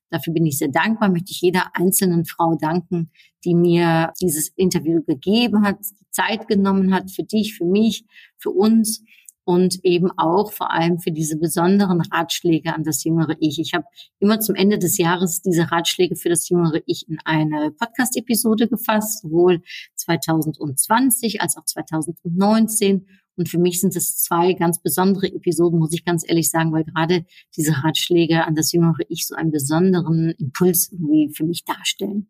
Dafür 0.09 0.33
bin 0.33 0.45
ich 0.45 0.57
sehr 0.57 0.69
dankbar, 0.69 1.09
möchte 1.09 1.31
ich 1.31 1.41
jeder 1.41 1.71
einzelnen 1.73 2.25
Frau 2.25 2.55
danken, 2.59 3.11
die 3.43 3.53
mir 3.53 4.13
dieses 4.21 4.49
Interview 4.55 5.03
gegeben 5.03 5.63
hat, 5.63 5.79
Zeit 6.11 6.47
genommen 6.47 6.93
hat, 6.93 7.11
für 7.11 7.23
dich, 7.23 7.55
für 7.55 7.65
mich, 7.65 8.05
für 8.37 8.49
uns 8.49 9.03
und 9.49 9.83
eben 9.83 10.11
auch 10.15 10.51
vor 10.51 10.71
allem 10.71 10.99
für 10.99 11.11
diese 11.11 11.35
besonderen 11.35 12.01
Ratschläge 12.01 12.75
an 12.75 12.83
das 12.83 13.03
jüngere 13.03 13.35
Ich. 13.39 13.57
Ich 13.57 13.73
habe 13.73 13.85
immer 14.19 14.39
zum 14.39 14.53
Ende 14.53 14.77
des 14.77 14.99
Jahres 14.99 15.41
diese 15.41 15.71
Ratschläge 15.71 16.15
für 16.15 16.29
das 16.29 16.47
jüngere 16.49 16.81
Ich 16.85 17.09
in 17.09 17.17
eine 17.25 17.71
Podcast-Episode 17.71 18.67
gefasst, 18.67 19.23
sowohl 19.23 19.63
2020 19.95 21.41
als 21.41 21.57
auch 21.57 21.65
2019 21.65 23.07
Und 23.37 23.49
für 23.49 23.57
mich 23.57 23.81
sind 23.81 23.95
es 23.95 24.21
zwei 24.21 24.53
ganz 24.53 24.83
besondere 24.83 25.25
Episoden, 25.33 25.79
muss 25.79 25.93
ich 25.93 26.05
ganz 26.05 26.23
ehrlich 26.29 26.51
sagen, 26.51 26.71
weil 26.71 26.83
gerade 26.83 27.25
diese 27.57 27.71
Ratschläge 27.83 28.45
an 28.45 28.53
das 28.53 28.71
jüngere 28.71 29.01
Ich 29.07 29.25
so 29.25 29.33
einen 29.33 29.49
besonderen 29.49 30.29
Impuls 30.37 30.91
irgendwie 30.91 31.33
für 31.33 31.43
mich 31.43 31.65
darstellen. 31.65 32.29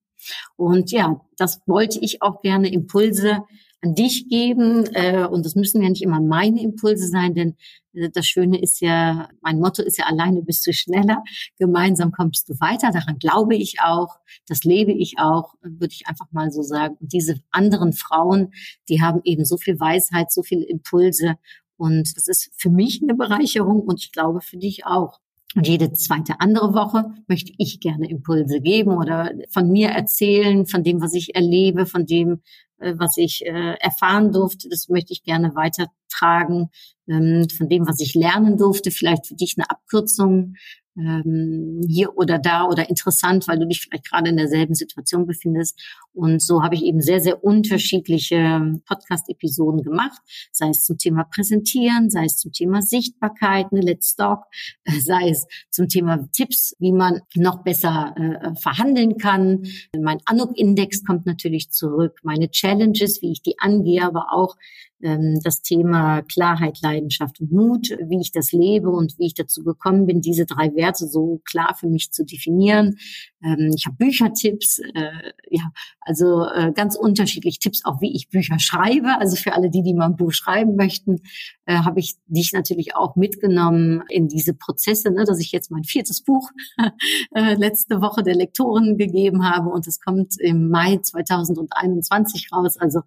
Und 0.56 0.92
ja, 0.92 1.20
das 1.36 1.60
wollte 1.66 2.00
ich 2.00 2.22
auch 2.22 2.42
gerne 2.42 2.72
Impulse 2.72 3.44
an 3.82 3.96
dich 3.96 4.28
geben. 4.28 4.86
Äh, 4.94 5.26
und 5.26 5.46
das 5.46 5.56
müssen 5.56 5.82
ja 5.82 5.90
nicht 5.90 6.02
immer 6.02 6.20
meine 6.20 6.62
Impulse 6.62 7.08
sein, 7.08 7.34
denn 7.34 7.56
äh, 7.94 8.10
das 8.10 8.28
Schöne 8.28 8.62
ist 8.62 8.82
ja, 8.82 9.30
mein 9.42 9.60
Motto 9.60 9.82
ist 9.82 9.98
ja, 9.98 10.06
alleine 10.06 10.42
bist 10.42 10.66
du 10.68 10.74
schneller, 10.74 11.24
gemeinsam 11.58 12.12
kommst 12.12 12.50
du 12.50 12.54
weiter. 12.60 12.92
Daran 12.92 13.20
glaube 13.20 13.56
ich 13.56 13.78
auch, 13.82 14.20
das 14.48 14.64
lebe 14.64 14.92
ich 14.92 15.16
auch, 15.20 15.54
würde 15.62 15.94
ich 15.94 16.08
einfach 16.08 16.32
mal 16.32 16.52
so 16.52 16.62
sagen. 16.62 16.98
Und 17.00 17.14
diese 17.14 17.42
anderen 17.52 17.94
Frauen, 17.94 18.54
die 18.90 19.02
haben 19.02 19.22
eben 19.24 19.46
so 19.46 19.58
viel 19.58 19.80
Weisheit, 19.80 20.32
so 20.32 20.44
viele 20.44 20.66
Impulse. 20.66 21.36
Und 21.78 22.16
das 22.18 22.28
ist 22.28 22.52
für 22.58 22.70
mich 22.70 23.02
eine 23.02 23.16
Bereicherung 23.16 23.82
und 23.82 24.02
ich 24.02 24.12
glaube 24.12 24.42
für 24.42 24.58
dich 24.58 24.86
auch. 24.86 25.20
Und 25.56 25.68
jede 25.68 25.92
zweite 25.94 26.40
andere 26.40 26.74
Woche 26.74 27.06
möchte 27.28 27.54
ich 27.58 27.80
gerne 27.80 28.08
Impulse 28.08 28.62
geben 28.62 28.92
oder 28.92 29.32
von 29.50 29.70
mir 29.70 29.90
erzählen, 29.90 30.68
von 30.68 30.84
dem, 30.84 31.02
was 31.02 31.14
ich 31.16 31.36
erlebe, 31.36 31.88
von 31.88 32.06
dem, 32.06 32.42
äh, 32.78 32.94
was 32.98 33.18
ich 33.18 33.46
äh, 33.46 33.76
erfahren 33.80 34.32
durfte. 34.32 34.70
Das 34.70 34.90
möchte 34.90 35.12
ich 35.12 35.24
gerne 35.24 35.56
weitertragen. 35.56 36.70
Ähm, 37.08 37.48
von 37.50 37.68
dem, 37.68 37.88
was 37.88 38.00
ich 38.00 38.14
lernen 38.14 38.58
durfte, 38.58 38.92
vielleicht 38.92 39.26
für 39.26 39.36
dich 39.36 39.56
eine 39.58 39.70
Abkürzung 39.70 40.54
ähm, 40.98 41.82
hier 41.88 42.18
oder 42.18 42.40
da 42.40 42.66
oder 42.66 42.90
interessant, 42.90 43.48
weil 43.48 43.60
du 43.60 43.68
dich 43.68 43.82
vielleicht 43.82 44.10
gerade 44.10 44.30
in 44.30 44.38
derselben 44.38 44.76
Situation 44.76 45.26
befindest. 45.26 45.80
Und 46.14 46.42
so 46.42 46.64
habe 46.64 46.76
ich 46.76 46.84
eben 46.84 47.02
sehr, 47.02 47.22
sehr 47.22 47.44
unterschiedliche 47.44 48.80
Podcast-Episoden 48.86 49.84
gemacht, 49.84 50.20
sei 50.52 50.70
es 50.70 50.84
zum 50.84 50.98
Thema 50.98 51.24
Präsentieren, 51.24 52.10
sei 52.10 52.26
es 52.26 52.38
zum 52.38 52.52
Thema 52.52 52.82
Sichtbarkeit, 52.82 53.68
eine 53.72 53.82
Let's 53.82 54.16
Talk, 54.16 54.46
äh, 54.84 55.00
sei 55.00 55.30
es 55.30 55.48
zum 55.70 55.88
Thema 55.88 56.28
Tipps, 56.32 56.76
wie 56.80 56.92
man 56.92 57.22
noch 57.36 57.64
besser 57.64 58.16
äh, 58.18 58.56
verhandeln 58.56 59.18
kann. 59.18 59.64
Mein 59.98 60.20
Anuk-Index 60.26 61.06
kommt 61.06 61.26
natürlich 61.26 61.72
zurück, 61.72 62.20
meine 62.24 62.50
Challenges, 62.50 63.22
wie 63.22 63.32
ich 63.32 63.42
die 63.42 63.60
angehe, 63.60 64.04
aber 64.04 64.34
auch 64.34 64.56
das 65.02 65.62
Thema 65.62 66.22
Klarheit, 66.24 66.82
Leidenschaft 66.82 67.40
und 67.40 67.52
Mut, 67.52 67.90
wie 68.08 68.20
ich 68.20 68.32
das 68.32 68.52
lebe 68.52 68.90
und 68.90 69.18
wie 69.18 69.28
ich 69.28 69.34
dazu 69.34 69.64
gekommen 69.64 70.06
bin, 70.06 70.22
diese 70.22 70.46
drei 70.46 70.76
Werte 70.76 71.08
so 71.08 71.42
klar 71.46 71.76
für 71.76 71.88
mich 71.88 72.12
zu 72.12 72.26
definieren. 72.26 72.98
Ähm, 73.44 73.72
ich 73.76 73.86
habe 73.86 73.96
Büchertipps, 73.96 74.80
äh, 74.80 75.32
ja, 75.50 75.72
also 76.02 76.46
äh, 76.46 76.72
ganz 76.74 76.96
unterschiedlich 76.96 77.60
Tipps, 77.60 77.86
auch 77.86 78.02
wie 78.02 78.14
ich 78.16 78.30
Bücher 78.30 78.60
schreibe. 78.60 79.18
Also 79.20 79.36
für 79.36 79.54
alle 79.54 79.70
die, 79.70 79.82
die 79.82 79.94
mal 79.94 80.08
ein 80.08 80.16
Buch 80.16 80.34
schreiben 80.34 80.76
möchten, 80.76 81.22
äh, 81.66 81.76
habe 81.76 82.00
ich 82.00 82.16
dich 82.28 82.52
natürlich 82.54 82.96
auch 82.96 83.16
mitgenommen 83.16 84.04
in 84.10 84.28
diese 84.28 84.54
Prozesse, 84.54 85.12
ne, 85.12 85.24
dass 85.26 85.40
ich 85.40 85.52
jetzt 85.52 85.72
mein 85.72 85.84
viertes 85.84 86.22
Buch 86.22 86.50
letzte 87.32 88.02
Woche 88.02 88.24
der 88.24 88.36
Lektoren 88.36 88.98
gegeben 88.98 89.46
habe 89.46 89.70
und 89.70 89.88
es 89.88 90.00
kommt 90.00 90.40
im 90.40 90.70
Mai 90.70 90.98
2021 90.98 92.50
raus. 92.52 92.78
Also 92.78 93.02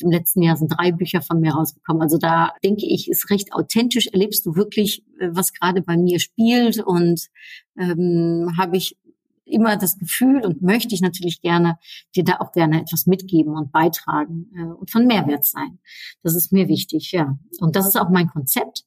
im 0.00 0.10
letzten 0.10 0.42
Jahr 0.42 0.56
sind 0.56 0.68
drei 0.68 0.92
Bücher 0.92 1.22
von 1.22 1.33
mir 1.40 1.52
rausgekommen. 1.52 2.02
Also 2.02 2.18
da 2.18 2.52
denke 2.62 2.86
ich, 2.86 3.08
ist 3.08 3.30
recht 3.30 3.52
authentisch. 3.52 4.08
Erlebst 4.08 4.46
du 4.46 4.56
wirklich, 4.56 5.04
äh, 5.18 5.28
was 5.32 5.52
gerade 5.52 5.82
bei 5.82 5.96
mir 5.96 6.20
spielt 6.20 6.80
und 6.80 7.28
ähm, 7.78 8.54
habe 8.56 8.76
ich 8.76 8.96
immer 9.46 9.76
das 9.76 9.98
Gefühl 9.98 10.44
und 10.44 10.62
möchte 10.62 10.94
ich 10.94 11.00
natürlich 11.00 11.40
gerne 11.40 11.78
dir 12.14 12.24
da 12.24 12.38
auch 12.40 12.52
gerne 12.52 12.80
etwas 12.80 13.06
mitgeben 13.06 13.54
und 13.56 13.72
beitragen 13.72 14.50
äh, 14.56 14.62
und 14.64 14.90
von 14.90 15.06
Mehrwert 15.06 15.44
sein. 15.44 15.78
Das 16.22 16.34
ist 16.34 16.52
mir 16.52 16.68
wichtig, 16.68 17.12
ja. 17.12 17.38
Und 17.60 17.76
das 17.76 17.86
ist 17.86 17.96
auch 17.96 18.08
mein 18.10 18.28
Konzept. 18.28 18.84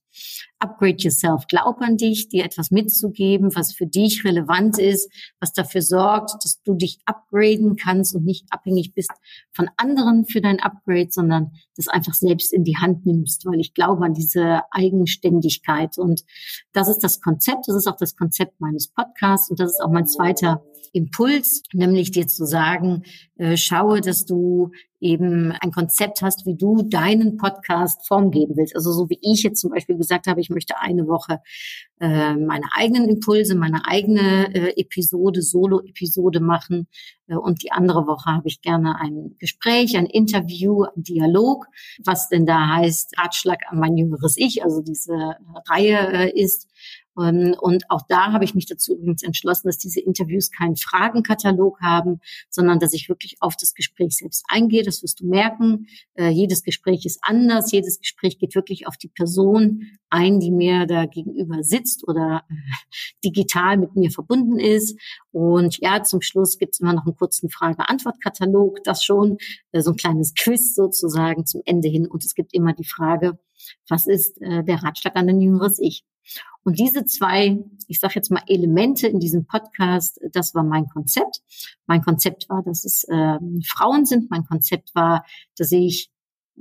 Upgrade 0.60 0.98
yourself. 1.00 1.46
Glaub 1.48 1.82
an 1.82 1.98
dich, 1.98 2.30
dir 2.30 2.44
etwas 2.44 2.72
mitzugeben, 2.72 3.56
was 3.56 3.74
für 3.74 3.86
dich 3.86 4.24
relevant 4.26 4.80
ist, 4.80 5.12
was 5.40 5.54
dafür 5.54 5.82
sorgt, 5.82 6.32
dass 6.44 6.62
du 6.64 6.74
dich 6.74 7.00
upgraden 7.06 7.76
kannst 7.76 8.16
und 8.16 8.26
nicht 8.26 8.46
abhängig 8.50 8.94
bist 8.94 9.12
von 9.52 9.70
anderen 9.78 10.26
für 10.26 10.42
dein 10.42 10.60
Upgrade, 10.60 11.10
sondern 11.12 11.52
das 11.76 11.88
einfach 11.88 12.14
selbst 12.14 12.54
in 12.54 12.64
die 12.64 12.78
Hand 12.78 13.06
nimmst, 13.06 13.46
weil 13.46 13.60
ich 13.60 13.74
glaube 13.74 14.06
an 14.06 14.14
diese 14.14 14.62
Eigenständigkeit. 14.72 15.98
Und 15.98 16.24
das 16.74 16.88
ist 16.88 17.00
das 17.00 17.22
Konzept, 17.22 17.68
das 17.68 17.76
ist 17.76 17.88
auch 17.88 17.98
das 17.98 18.16
Konzept 18.16 18.60
meines 18.60 18.88
Podcasts 18.88 19.50
und 19.50 19.60
das 19.60 19.72
ist 19.72 19.82
auch 19.82 19.92
mein 19.92 20.08
zweiter 20.08 20.64
Impuls, 20.94 21.64
nämlich 21.74 22.12
dir 22.12 22.28
zu 22.28 22.46
sagen, 22.46 23.04
äh, 23.38 23.58
schaue, 23.58 24.02
dass 24.02 24.26
du 24.26 24.72
eben 25.00 25.52
ein 25.52 25.72
Konzept 25.72 26.22
hast, 26.22 26.46
wie 26.46 26.56
du 26.56 26.82
deinen 26.84 27.38
Podcast 27.38 28.08
Form 28.08 28.32
geben 28.32 28.56
willst. 28.58 28.76
Also 28.76 28.92
so 28.92 29.10
wie 29.10 29.20
ich 29.22 29.44
jetzt 29.44 29.62
zum 29.62 29.70
Beispiel 29.70 29.98
gesagt 29.98 30.28
habe, 30.28 30.42
ich 30.42 30.50
möchte 30.50 30.80
eine 30.80 31.08
Woche 31.08 31.40
äh, 32.00 32.34
meine 32.34 32.66
eigenen 32.76 33.08
Impulse, 33.10 33.56
meine 33.56 33.86
eigene 33.86 34.54
äh, 34.56 34.80
Episode, 34.82 35.42
Solo-Episode 35.42 36.40
machen 36.40 36.88
äh, 37.28 37.36
und 37.36 37.64
die 37.64 37.72
andere 37.72 38.08
Woche 38.08 38.32
habe 38.32 38.48
ich 38.48 38.62
gerne 38.62 39.00
ein 39.00 39.36
Gespräch, 39.40 39.96
ein 39.98 40.08
Interview, 40.08 40.84
ein 40.84 41.04
Dialog, 41.04 41.68
was 42.04 42.30
denn 42.30 42.46
da 42.46 42.78
heißt 42.78 43.18
Ratschlag 43.20 43.64
an 43.70 43.80
mein 43.80 43.98
jüngeres 43.98 44.36
Ich, 44.38 44.64
also 44.64 44.82
diese 44.82 45.36
Reihe 45.70 45.98
äh, 46.12 46.42
ist. 46.42 46.68
Ähm, 47.20 47.56
und 47.60 47.90
auch 47.90 48.02
da 48.08 48.32
habe 48.32 48.46
ich 48.46 48.56
mich 48.56 48.66
dazu 48.66 48.94
übrigens 48.96 49.24
entschlossen, 49.24 49.68
dass 49.68 49.78
diese 49.78 50.00
Interviews 50.00 50.52
keinen 50.52 50.76
Fragenkatalog 50.76 51.80
haben, 51.82 52.20
sondern 52.50 52.80
dass 52.80 52.94
ich 52.94 53.10
wirklich 53.10 53.38
auf 53.40 53.56
das 53.60 53.74
Gespräch 53.74 54.18
selbst 54.18 54.46
eingehe. 54.50 54.84
Das 54.84 55.04
wirst 55.04 55.20
du 55.20 55.28
merken. 55.28 55.88
Äh, 56.16 56.30
jedes 56.30 56.64
Gespräch 56.64 57.06
ist 57.06 57.20
anders. 57.22 57.72
Jedes 57.72 58.00
Gespräch 58.00 58.38
geht 58.38 58.56
wirklich 58.56 58.88
auf 58.88 58.98
die 58.98 59.10
Person 59.10 59.84
ein, 60.10 60.40
die 60.40 60.52
mir 60.52 60.86
da 60.86 61.06
gegenüber 61.06 61.64
sitzt 61.64 62.08
oder 62.08 62.44
äh, 62.50 62.54
digital 63.26 63.78
mit 63.78 63.96
mir 63.96 64.12
verbunden 64.12 64.60
ist. 64.60 65.00
Und 65.32 65.78
ja, 65.80 66.04
zum 66.04 66.22
Schluss 66.22 66.58
gibt 66.58 66.76
es 66.76 66.80
immer 66.80 66.94
noch 66.94 67.06
einen 67.06 67.16
kurzen 67.16 67.50
Frage-Antwort-Katalog, 67.50 68.84
das 68.84 69.04
schon, 69.04 69.38
äh, 69.72 69.82
so 69.82 69.92
ein 69.92 69.98
kleines 69.98 70.34
Quiz 70.34 70.76
sozusagen 70.76 71.46
zum 71.46 71.62
Ende 71.66 71.90
hin. 71.90 72.08
Und 72.08 72.24
es 72.24 72.36
gibt 72.36 72.54
immer 72.54 72.74
die 72.74 72.86
Frage, 72.86 73.40
was 73.90 74.08
ist 74.08 74.40
der 74.40 74.84
Ratschlag 74.84 75.16
an 75.16 75.30
ein 75.30 75.42
jüngeres 75.42 75.80
Ich? 75.80 76.06
Und 76.64 76.80
diese 76.80 77.06
zwei, 77.06 77.64
ich 77.88 78.00
sage 78.00 78.16
jetzt 78.16 78.30
mal 78.30 78.44
Elemente 78.48 79.08
in 79.08 79.20
diesem 79.20 79.46
Podcast, 79.46 80.20
das 80.34 80.54
war 80.54 80.64
mein 80.64 80.88
Konzept. 80.90 81.42
Mein 81.86 82.02
Konzept 82.02 82.50
war, 82.50 82.62
dass 82.62 82.84
es 82.84 83.06
äh, 83.06 83.38
Frauen 83.66 84.06
sind. 84.06 84.30
Mein 84.30 84.46
Konzept 84.46 84.94
war, 84.94 85.24
dass 85.56 85.72
ich 85.72 86.10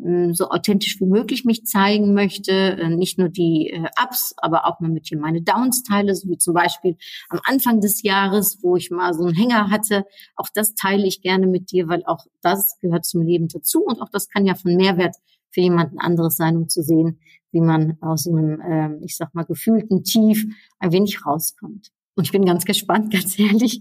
äh, 0.04 0.32
so 0.32 0.50
authentisch 0.50 1.00
wie 1.00 1.06
möglich 1.06 1.44
mich 1.44 1.64
zeigen 1.64 2.14
möchte, 2.14 2.52
äh, 2.52 2.88
nicht 2.88 3.18
nur 3.18 3.28
die 3.28 3.70
äh, 3.70 3.88
Ups, 4.02 4.34
aber 4.36 4.66
auch 4.66 4.80
mal 4.80 4.90
mit 4.90 5.10
dir 5.10 5.18
meine 5.18 5.42
Downs 5.42 5.82
teile, 5.82 6.14
so 6.14 6.28
wie 6.28 6.38
zum 6.38 6.54
Beispiel 6.54 6.96
am 7.28 7.40
Anfang 7.44 7.80
des 7.80 8.02
Jahres, 8.02 8.58
wo 8.62 8.76
ich 8.76 8.90
mal 8.90 9.14
so 9.14 9.24
einen 9.24 9.34
Hänger 9.34 9.70
hatte. 9.70 10.04
Auch 10.36 10.48
das 10.52 10.74
teile 10.74 11.06
ich 11.06 11.22
gerne 11.22 11.46
mit 11.46 11.72
dir, 11.72 11.88
weil 11.88 12.04
auch 12.04 12.26
das 12.42 12.78
gehört 12.80 13.06
zum 13.06 13.22
Leben 13.22 13.48
dazu 13.48 13.82
und 13.84 14.00
auch 14.00 14.10
das 14.10 14.28
kann 14.28 14.46
ja 14.46 14.54
von 14.54 14.76
Mehrwert 14.76 15.16
für 15.50 15.62
jemanden 15.62 15.98
anderes 15.98 16.36
sein, 16.36 16.56
um 16.56 16.68
zu 16.68 16.82
sehen, 16.82 17.18
wie 17.56 17.62
man 17.62 17.96
aus 18.02 18.26
einem, 18.26 18.60
äh, 18.60 19.02
ich 19.02 19.16
sag 19.16 19.34
mal, 19.34 19.44
gefühlten 19.44 20.04
Tief 20.04 20.44
ein 20.78 20.92
wenig 20.92 21.24
rauskommt. 21.24 21.90
Und 22.14 22.24
ich 22.24 22.32
bin 22.32 22.44
ganz 22.44 22.66
gespannt, 22.66 23.12
ganz 23.12 23.38
ehrlich, 23.38 23.80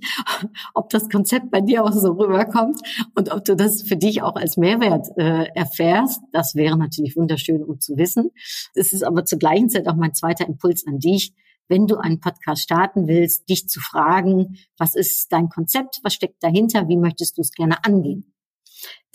ob 0.73 0.89
das 0.89 1.09
Konzept 1.09 1.51
bei 1.51 1.59
dir 1.59 1.83
auch 1.83 1.91
so 1.91 2.13
rüberkommt 2.13 2.79
und 3.15 3.33
ob 3.33 3.43
du 3.43 3.55
das 3.55 3.81
für 3.81 3.97
dich 3.97 4.21
auch 4.21 4.35
als 4.35 4.55
Mehrwert 4.55 5.07
äh, 5.17 5.47
erfährst. 5.53 6.21
Das 6.31 6.55
wäre 6.55 6.77
natürlich 6.77 7.17
wunderschön, 7.17 7.63
um 7.63 7.81
zu 7.81 7.97
wissen. 7.97 8.31
Es 8.73 8.93
ist 8.93 9.03
aber 9.03 9.25
zur 9.25 9.39
gleichen 9.39 9.69
Zeit 9.69 9.87
auch 9.89 9.95
mein 9.95 10.13
zweiter 10.13 10.47
Impuls 10.47 10.87
an 10.87 10.99
dich, 10.99 11.33
wenn 11.67 11.87
du 11.87 11.97
einen 11.97 12.19
Podcast 12.19 12.61
starten 12.61 13.07
willst, 13.07 13.49
dich 13.49 13.67
zu 13.67 13.81
fragen, 13.81 14.57
was 14.77 14.95
ist 14.95 15.33
dein 15.33 15.49
Konzept, 15.49 15.99
was 16.03 16.13
steckt 16.13 16.41
dahinter, 16.43 16.87
wie 16.87 16.97
möchtest 16.97 17.37
du 17.37 17.41
es 17.41 17.51
gerne 17.51 17.83
angehen? 17.83 18.31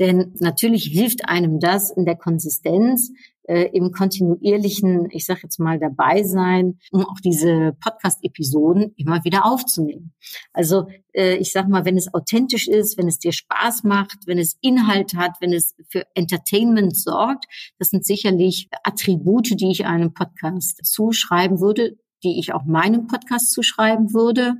Denn 0.00 0.34
natürlich 0.40 0.84
hilft 0.84 1.28
einem 1.28 1.60
das 1.60 1.90
in 1.90 2.06
der 2.06 2.16
Konsistenz, 2.16 3.12
äh, 3.50 3.68
im 3.72 3.90
kontinuierlichen, 3.90 5.08
ich 5.10 5.26
sage 5.26 5.40
jetzt 5.42 5.58
mal, 5.58 5.80
dabei 5.80 6.22
sein, 6.22 6.78
um 6.92 7.04
auch 7.04 7.18
diese 7.18 7.76
Podcast-Episoden 7.80 8.94
immer 8.96 9.24
wieder 9.24 9.44
aufzunehmen. 9.44 10.12
Also 10.52 10.86
äh, 11.12 11.34
ich 11.34 11.50
sag 11.50 11.68
mal, 11.68 11.84
wenn 11.84 11.96
es 11.96 12.14
authentisch 12.14 12.68
ist, 12.68 12.96
wenn 12.96 13.08
es 13.08 13.18
dir 13.18 13.32
Spaß 13.32 13.82
macht, 13.82 14.18
wenn 14.26 14.38
es 14.38 14.56
Inhalt 14.60 15.14
hat, 15.14 15.32
wenn 15.40 15.52
es 15.52 15.74
für 15.88 16.06
Entertainment 16.14 16.96
sorgt, 16.96 17.46
das 17.80 17.88
sind 17.88 18.06
sicherlich 18.06 18.68
Attribute, 18.84 19.60
die 19.60 19.72
ich 19.72 19.84
einem 19.84 20.14
Podcast 20.14 20.84
zuschreiben 20.84 21.60
würde, 21.60 21.98
die 22.22 22.38
ich 22.38 22.54
auch 22.54 22.64
meinem 22.64 23.08
Podcast 23.08 23.52
zuschreiben 23.52 24.14
würde. 24.14 24.54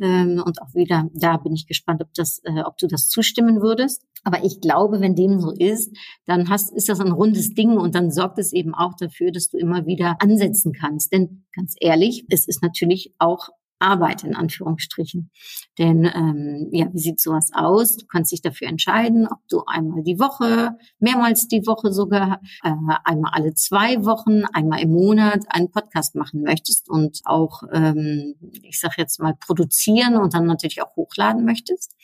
Ähm, 0.00 0.42
und 0.44 0.60
auch 0.60 0.74
wieder, 0.74 1.08
da 1.14 1.36
bin 1.36 1.54
ich 1.54 1.66
gespannt, 1.66 2.02
ob 2.02 2.12
das, 2.14 2.40
äh, 2.44 2.62
ob 2.62 2.76
du 2.78 2.86
das 2.86 3.08
zustimmen 3.08 3.62
würdest. 3.62 4.02
Aber 4.24 4.44
ich 4.44 4.60
glaube, 4.60 5.00
wenn 5.00 5.14
dem 5.14 5.40
so 5.40 5.52
ist, 5.52 5.96
dann 6.26 6.50
hast, 6.50 6.72
ist 6.72 6.88
das 6.88 7.00
ein 7.00 7.12
rundes 7.12 7.54
Ding 7.54 7.76
und 7.78 7.94
dann 7.94 8.10
sorgt 8.10 8.38
es 8.38 8.52
eben 8.52 8.74
auch 8.74 8.94
dafür, 8.98 9.30
dass 9.32 9.48
du 9.48 9.56
immer 9.56 9.86
wieder 9.86 10.16
ansetzen 10.20 10.72
kannst. 10.72 11.12
Denn 11.12 11.44
ganz 11.54 11.74
ehrlich, 11.80 12.26
es 12.28 12.46
ist 12.46 12.62
natürlich 12.62 13.14
auch 13.18 13.48
Arbeit 13.78 14.24
in 14.24 14.34
Anführungsstrichen. 14.34 15.30
Denn 15.78 16.04
ähm, 16.04 16.68
ja, 16.72 16.86
wie 16.92 16.98
sieht 16.98 17.20
sowas 17.20 17.50
aus? 17.52 17.96
Du 17.96 18.06
kannst 18.06 18.32
dich 18.32 18.40
dafür 18.40 18.68
entscheiden, 18.68 19.26
ob 19.26 19.38
du 19.48 19.62
einmal 19.66 20.02
die 20.02 20.18
Woche, 20.18 20.76
mehrmals 20.98 21.48
die 21.48 21.66
Woche 21.66 21.92
sogar, 21.92 22.40
äh, 22.62 22.72
einmal 23.04 23.30
alle 23.32 23.54
zwei 23.54 24.04
Wochen, 24.04 24.44
einmal 24.52 24.80
im 24.80 24.92
Monat 24.92 25.44
einen 25.48 25.70
Podcast 25.70 26.14
machen 26.14 26.42
möchtest 26.42 26.88
und 26.88 27.20
auch, 27.24 27.62
ähm, 27.72 28.34
ich 28.62 28.80
sage 28.80 28.94
jetzt 28.98 29.20
mal, 29.20 29.34
produzieren 29.34 30.16
und 30.16 30.34
dann 30.34 30.46
natürlich 30.46 30.82
auch 30.82 30.96
hochladen 30.96 31.44
möchtest. 31.44 31.94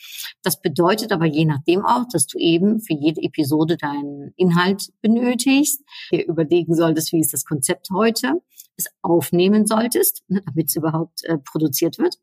Das 0.43 0.61
bedeutet 0.61 1.11
aber 1.11 1.25
je 1.25 1.45
nachdem 1.45 1.85
auch, 1.85 2.05
dass 2.11 2.27
du 2.27 2.37
eben 2.37 2.79
für 2.79 2.93
jede 2.93 3.21
Episode 3.21 3.77
deinen 3.77 4.33
Inhalt 4.35 4.91
benötigst, 5.01 5.81
dir 6.11 6.25
überlegen 6.27 6.75
solltest, 6.75 7.11
wie 7.13 7.19
ist 7.19 7.33
das 7.33 7.45
Konzept 7.45 7.89
heute, 7.91 8.41
es 8.77 8.87
aufnehmen 9.01 9.65
solltest, 9.65 10.23
ne, 10.27 10.41
damit 10.45 10.69
es 10.69 10.75
überhaupt 10.75 11.23
äh, 11.23 11.37
produziert 11.37 11.97
wird 11.97 12.17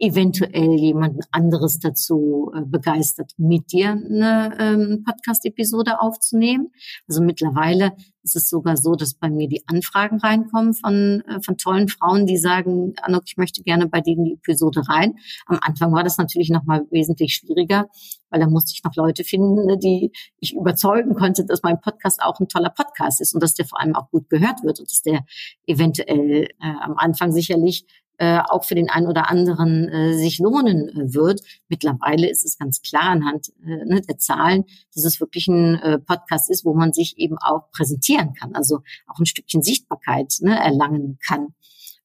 eventuell 0.00 0.74
jemanden 0.74 1.20
anderes 1.30 1.78
dazu 1.78 2.50
äh, 2.54 2.62
begeistert, 2.62 3.32
mit 3.36 3.70
dir 3.70 3.90
eine 3.90 4.56
ähm, 4.58 5.04
Podcast-Episode 5.04 6.00
aufzunehmen. 6.00 6.72
Also 7.06 7.22
mittlerweile 7.22 7.92
ist 8.22 8.34
es 8.34 8.48
sogar 8.48 8.76
so, 8.78 8.94
dass 8.94 9.14
bei 9.14 9.28
mir 9.28 9.46
die 9.46 9.62
Anfragen 9.66 10.18
reinkommen 10.18 10.72
von, 10.72 11.22
äh, 11.28 11.40
von 11.42 11.58
tollen 11.58 11.88
Frauen, 11.88 12.26
die 12.26 12.38
sagen, 12.38 12.94
Anok, 13.02 13.24
ich 13.26 13.36
möchte 13.36 13.62
gerne 13.62 13.88
bei 13.88 14.00
denen 14.00 14.24
die 14.24 14.34
Episode 14.34 14.82
rein. 14.88 15.16
Am 15.46 15.58
Anfang 15.60 15.92
war 15.92 16.02
das 16.02 16.16
natürlich 16.16 16.48
noch 16.48 16.64
mal 16.64 16.86
wesentlich 16.90 17.34
schwieriger, 17.34 17.86
weil 18.30 18.40
da 18.40 18.48
musste 18.48 18.72
ich 18.74 18.82
noch 18.82 18.94
Leute 18.96 19.22
finden, 19.24 19.66
ne, 19.66 19.78
die 19.78 20.12
ich 20.38 20.54
überzeugen 20.54 21.14
konnte, 21.14 21.44
dass 21.44 21.62
mein 21.62 21.80
Podcast 21.80 22.22
auch 22.22 22.40
ein 22.40 22.48
toller 22.48 22.70
Podcast 22.70 23.20
ist 23.20 23.34
und 23.34 23.42
dass 23.42 23.54
der 23.54 23.66
vor 23.66 23.80
allem 23.80 23.94
auch 23.94 24.10
gut 24.10 24.30
gehört 24.30 24.62
wird 24.62 24.80
und 24.80 24.90
dass 24.90 25.02
der 25.02 25.24
eventuell 25.66 26.44
äh, 26.44 26.74
am 26.80 26.96
Anfang 26.96 27.32
sicherlich 27.32 27.84
äh, 28.20 28.38
auch 28.38 28.64
für 28.64 28.74
den 28.74 28.90
einen 28.90 29.06
oder 29.06 29.30
anderen 29.30 29.88
äh, 29.88 30.14
sich 30.14 30.38
lohnen 30.38 30.90
äh, 30.90 31.14
wird. 31.14 31.40
Mittlerweile 31.68 32.28
ist 32.28 32.44
es 32.44 32.58
ganz 32.58 32.82
klar 32.82 33.04
anhand 33.04 33.48
äh, 33.64 33.84
ne, 33.86 34.02
der 34.02 34.18
Zahlen, 34.18 34.66
dass 34.94 35.06
es 35.06 35.20
wirklich 35.20 35.48
ein 35.48 35.76
äh, 35.76 35.98
Podcast 35.98 36.50
ist, 36.50 36.66
wo 36.66 36.74
man 36.74 36.92
sich 36.92 37.16
eben 37.16 37.38
auch 37.38 37.70
präsentieren 37.72 38.34
kann, 38.34 38.54
also 38.54 38.80
auch 39.06 39.18
ein 39.18 39.24
Stückchen 39.24 39.62
Sichtbarkeit 39.62 40.34
ne, 40.40 40.54
erlangen 40.62 41.18
kann. 41.26 41.54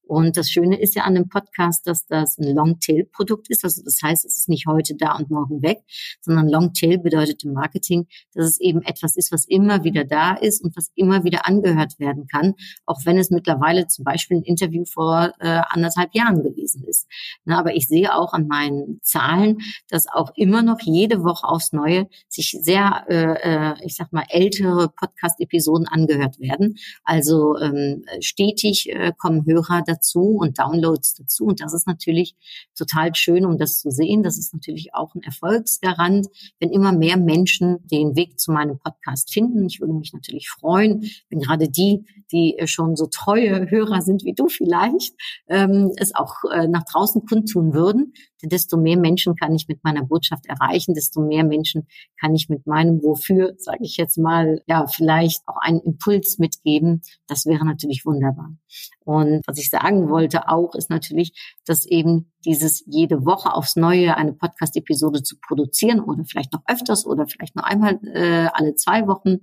Und 0.06 0.36
das 0.36 0.50
Schöne 0.50 0.78
ist 0.78 0.94
ja 0.94 1.02
an 1.02 1.14
dem 1.14 1.28
Podcast, 1.28 1.86
dass 1.86 2.06
das 2.06 2.38
ein 2.38 2.54
Longtail-Produkt 2.54 3.50
ist. 3.50 3.64
Also 3.64 3.82
das 3.82 3.98
heißt, 4.02 4.24
es 4.24 4.38
ist 4.38 4.48
nicht 4.48 4.66
heute 4.66 4.94
da 4.94 5.16
und 5.16 5.30
morgen 5.30 5.62
weg, 5.62 5.80
sondern 6.20 6.48
Longtail 6.48 6.98
bedeutet 6.98 7.42
im 7.44 7.52
Marketing, 7.52 8.06
dass 8.32 8.46
es 8.46 8.60
eben 8.60 8.82
etwas 8.82 9.16
ist, 9.16 9.32
was 9.32 9.44
immer 9.46 9.82
wieder 9.82 10.04
da 10.04 10.34
ist 10.34 10.62
und 10.62 10.76
was 10.76 10.92
immer 10.94 11.24
wieder 11.24 11.46
angehört 11.46 11.98
werden 11.98 12.28
kann, 12.28 12.54
auch 12.84 13.00
wenn 13.04 13.18
es 13.18 13.30
mittlerweile 13.30 13.88
zum 13.88 14.04
Beispiel 14.04 14.38
ein 14.38 14.42
Interview 14.42 14.84
vor 14.84 15.32
äh, 15.40 15.62
anderthalb 15.68 16.14
Jahren 16.14 16.42
gewesen 16.42 16.84
ist. 16.84 17.08
Na, 17.44 17.58
aber 17.58 17.74
ich 17.74 17.88
sehe 17.88 18.14
auch 18.14 18.32
an 18.32 18.46
meinen 18.46 19.00
Zahlen, 19.02 19.58
dass 19.88 20.06
auch 20.06 20.30
immer 20.36 20.62
noch 20.62 20.78
jede 20.82 21.24
Woche 21.24 21.48
aufs 21.48 21.72
Neue 21.72 22.08
sich 22.28 22.56
sehr, 22.60 23.04
äh, 23.08 23.72
äh 23.72 23.74
ich 23.84 23.96
sag 23.96 24.12
mal, 24.12 24.24
ältere 24.28 24.88
Podcast-Episoden 24.88 25.88
angehört 25.88 26.38
werden. 26.38 26.76
Also 27.02 27.58
ähm, 27.58 28.04
stetig 28.20 28.88
äh, 28.90 29.12
kommen 29.16 29.44
Hörer 29.44 29.82
dazu 29.96 30.36
und 30.38 30.58
Downloads 30.58 31.14
dazu. 31.14 31.46
Und 31.46 31.60
das 31.60 31.74
ist 31.74 31.86
natürlich 31.86 32.36
total 32.76 33.14
schön, 33.14 33.44
um 33.44 33.58
das 33.58 33.78
zu 33.78 33.90
sehen. 33.90 34.22
Das 34.22 34.38
ist 34.38 34.52
natürlich 34.52 34.94
auch 34.94 35.14
ein 35.14 35.22
Erfolgsgarant, 35.22 36.26
wenn 36.60 36.70
immer 36.70 36.92
mehr 36.92 37.16
Menschen 37.16 37.78
den 37.86 38.16
Weg 38.16 38.38
zu 38.38 38.52
meinem 38.52 38.78
Podcast 38.78 39.32
finden. 39.32 39.66
Ich 39.66 39.80
würde 39.80 39.94
mich 39.94 40.12
natürlich 40.12 40.48
freuen, 40.48 41.10
wenn 41.30 41.40
gerade 41.40 41.68
die, 41.68 42.04
die 42.32 42.56
schon 42.66 42.96
so 42.96 43.06
treue 43.06 43.70
Hörer 43.70 44.02
sind 44.02 44.24
wie 44.24 44.34
du 44.34 44.48
vielleicht, 44.48 45.14
ähm, 45.48 45.92
es 45.96 46.14
auch 46.14 46.44
äh, 46.52 46.68
nach 46.68 46.84
draußen 46.84 47.24
kundtun 47.26 47.72
würden. 47.72 48.12
Denn 48.42 48.50
desto 48.50 48.76
mehr 48.76 48.98
Menschen 48.98 49.34
kann 49.36 49.54
ich 49.54 49.66
mit 49.68 49.82
meiner 49.82 50.04
Botschaft 50.04 50.46
erreichen, 50.46 50.94
desto 50.94 51.20
mehr 51.20 51.44
Menschen 51.44 51.86
kann 52.20 52.34
ich 52.34 52.48
mit 52.48 52.66
meinem 52.66 53.02
Wofür, 53.02 53.54
sage 53.58 53.80
ich 53.82 53.96
jetzt 53.96 54.18
mal, 54.18 54.62
ja, 54.66 54.86
vielleicht 54.86 55.46
auch 55.48 55.56
einen 55.60 55.80
Impuls 55.80 56.38
mitgeben. 56.38 57.02
Das 57.26 57.46
wäre 57.46 57.64
natürlich 57.64 58.04
wunderbar. 58.04 58.54
Und 59.04 59.42
was 59.46 59.58
ich 59.58 59.70
sagen 59.70 60.08
wollte 60.08 60.48
auch, 60.48 60.74
ist 60.74 60.90
natürlich, 60.90 61.32
dass 61.64 61.86
eben 61.86 62.32
dieses 62.46 62.84
jede 62.86 63.26
Woche 63.26 63.52
aufs 63.52 63.76
Neue 63.76 64.16
eine 64.16 64.32
Podcast-Episode 64.32 65.22
zu 65.22 65.36
produzieren 65.38 66.00
oder 66.00 66.24
vielleicht 66.24 66.52
noch 66.52 66.62
öfters 66.66 67.04
oder 67.04 67.26
vielleicht 67.26 67.56
nur 67.56 67.66
einmal 67.66 67.98
äh, 68.04 68.48
alle 68.52 68.74
zwei 68.76 69.06
Wochen, 69.06 69.38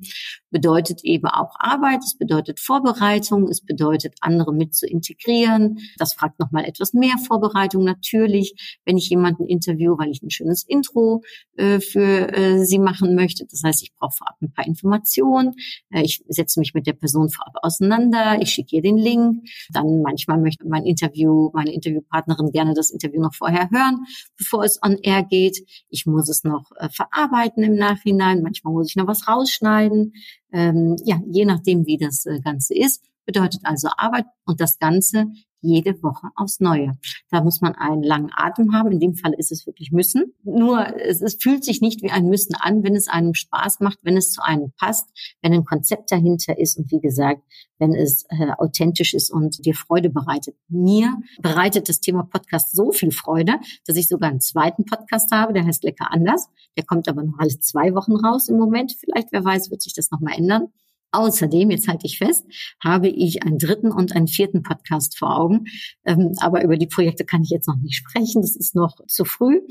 bedeutet 0.50 1.04
eben 1.04 1.28
auch 1.28 1.56
Arbeit, 1.60 2.02
es 2.06 2.18
bedeutet 2.18 2.60
Vorbereitung, 2.60 3.50
es 3.50 3.60
bedeutet 3.60 4.16
andere 4.22 4.54
mit 4.54 4.74
zu 4.74 4.88
integrieren. 4.88 5.80
Das 5.98 6.14
fragt 6.14 6.40
nochmal 6.40 6.64
etwas 6.64 6.94
mehr 6.94 7.18
Vorbereitung 7.18 7.84
natürlich, 7.84 8.80
wenn 8.86 8.96
ich 8.96 9.10
jemanden 9.10 9.46
interview, 9.46 9.98
weil 9.98 10.10
ich 10.10 10.22
ein 10.22 10.30
schönes 10.30 10.64
Intro 10.64 11.24
äh, 11.58 11.80
für 11.80 12.34
äh, 12.34 12.64
sie 12.64 12.80
machen 12.80 13.16
möchte. 13.16 13.46
Das 13.50 13.64
heißt, 13.64 13.84
ich 13.84 13.94
brauche 13.96 14.16
vorab 14.16 14.36
ein 14.42 14.54
paar 14.54 14.66
Informationen. 14.66 15.56
Äh, 15.90 16.04
ich 16.04 16.24
setze 16.28 16.60
mich 16.60 16.74
mit 16.74 16.88
der 16.88 16.94
Person 16.94 17.30
vorab 17.30 17.56
auseinander, 17.64 18.38
ich 18.42 18.52
schicke 18.52 18.76
ihr 18.76 18.82
den 18.82 18.98
Link. 18.98 19.44
Dann 19.72 20.02
manchmal 20.02 20.40
möchte 20.40 20.68
mein 20.68 20.86
Interview, 20.86 21.50
meine 21.54 21.74
Interviewpartnerin 21.74 22.52
gerne 22.52 22.74
das 22.74 22.92
Interview 22.94 23.22
noch 23.22 23.34
vorher 23.34 23.70
hören, 23.70 24.06
bevor 24.38 24.64
es 24.64 24.80
on 24.84 24.98
air 25.02 25.24
geht. 25.24 25.58
Ich 25.90 26.06
muss 26.06 26.30
es 26.30 26.44
noch 26.44 26.72
äh, 26.78 26.90
verarbeiten 26.90 27.64
im 27.64 27.76
Nachhinein. 27.76 28.42
Manchmal 28.42 28.74
muss 28.74 28.90
ich 28.90 28.96
noch 28.96 29.08
was 29.08 29.28
rausschneiden. 29.28 30.14
Ähm, 30.52 30.96
ja, 31.04 31.20
je 31.28 31.46
nachdem, 31.46 31.86
wie 31.86 31.98
das 31.98 32.26
äh, 32.26 32.40
Ganze 32.40 32.76
ist. 32.76 33.04
Bedeutet 33.26 33.62
also 33.64 33.90
Arbeit 33.98 34.26
und 34.46 34.60
das 34.60 34.80
Ganze 34.80 35.28
jede 35.64 36.04
Woche 36.04 36.28
aufs 36.36 36.60
Neue. 36.60 36.92
Da 37.32 37.42
muss 37.42 37.62
man 37.62 37.74
einen 37.74 38.04
langen 38.04 38.30
Atem 38.36 38.74
haben. 38.74 38.92
In 38.92 39.00
dem 39.00 39.16
Fall 39.16 39.34
ist 39.34 39.52
es 39.52 39.66
wirklich 39.66 39.92
müssen. 39.92 40.34
Nur 40.44 40.86
es, 41.00 41.22
es 41.22 41.38
fühlt 41.42 41.64
sich 41.64 41.82
nicht 41.82 42.04
wie 42.04 42.12
ein 42.12 42.28
Müssen 42.28 42.56
an, 42.56 42.84
wenn 42.84 42.96
es 42.96 43.08
einem 43.08 43.34
Spaß 43.34 43.80
macht, 43.80 44.00
wenn 44.04 44.18
es 44.18 44.32
zu 44.32 44.44
einem 44.44 44.74
passt, 44.78 45.10
wenn 45.42 45.54
ein 45.54 45.64
Konzept 45.64 46.12
dahinter 46.12 46.60
ist 46.60 46.78
und 46.78 46.92
wie 46.92 47.00
gesagt, 47.00 47.42
wenn 47.80 47.96
es 47.96 48.26
äh, 48.30 48.52
authentisch 48.58 49.14
ist 49.14 49.32
und 49.32 49.66
dir 49.66 49.74
Freude 49.74 50.10
bereitet. 50.10 50.56
Mir 50.68 51.16
bereitet 51.42 51.88
das 51.88 52.02
Thema 52.02 52.24
Podcast 52.24 52.76
so 52.76 52.92
viel 52.92 53.12
Freude, 53.12 53.54
dass 53.88 53.96
ich 53.96 54.08
sogar 54.08 54.30
einen 54.30 54.42
zweiten 54.42 54.86
Podcast 54.86 55.32
habe, 55.32 55.54
der 55.54 55.66
heißt 55.66 55.84
Lecker 55.84 56.12
anders. 56.12 56.50
Der 56.78 56.84
kommt 56.84 57.08
aber 57.08 57.24
noch 57.24 57.40
alle 57.40 57.58
zwei 57.60 57.96
Wochen 57.96 58.14
raus 58.14 58.50
im 58.50 58.58
Moment. 58.58 58.96
Vielleicht, 59.00 59.32
wer 59.32 59.44
weiß, 59.44 59.72
wird 59.72 59.82
sich 59.82 59.94
das 59.94 60.12
nochmal 60.12 60.34
ändern. 60.38 60.68
Außerdem, 61.14 61.70
jetzt 61.70 61.88
halte 61.88 62.08
ich 62.08 62.18
fest, 62.18 62.46
habe 62.84 63.08
ich 63.08 63.44
einen 63.44 63.60
dritten 63.60 63.92
und 63.92 64.16
einen 64.16 64.28
vierten 64.28 64.64
Podcast 64.64 65.18
vor 65.18 65.38
Augen. 65.38 65.66
Ähm, 66.06 66.34
aber 66.40 66.64
über 66.64 66.76
die 66.76 66.88
Projekte 66.88 67.24
kann 67.24 67.44
ich 67.44 67.50
jetzt 67.50 67.68
noch 67.68 67.78
nicht 67.78 67.96
sprechen. 67.96 68.42
Das 68.42 68.56
ist 68.56 68.76
noch 68.76 68.98
zu 69.08 69.24
früh, 69.24 69.62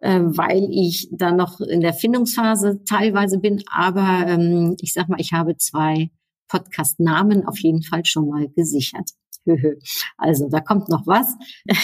äh, 0.00 0.20
weil 0.20 0.68
ich 0.70 1.08
da 1.10 1.32
noch 1.32 1.60
in 1.60 1.80
der 1.80 1.94
Findungsphase 1.94 2.82
teilweise 2.84 3.38
bin. 3.38 3.62
Aber 3.72 4.26
ähm, 4.28 4.76
ich 4.80 4.92
sag 4.92 5.08
mal, 5.08 5.20
ich 5.20 5.32
habe 5.32 5.56
zwei 5.56 6.10
Podcast-Namen 6.48 7.46
auf 7.46 7.58
jeden 7.58 7.82
Fall 7.82 8.04
schon 8.04 8.28
mal 8.28 8.48
gesichert. 8.50 9.10
Also 10.16 10.48
da 10.48 10.60
kommt 10.60 10.88
noch 10.88 11.06
was. 11.06 11.34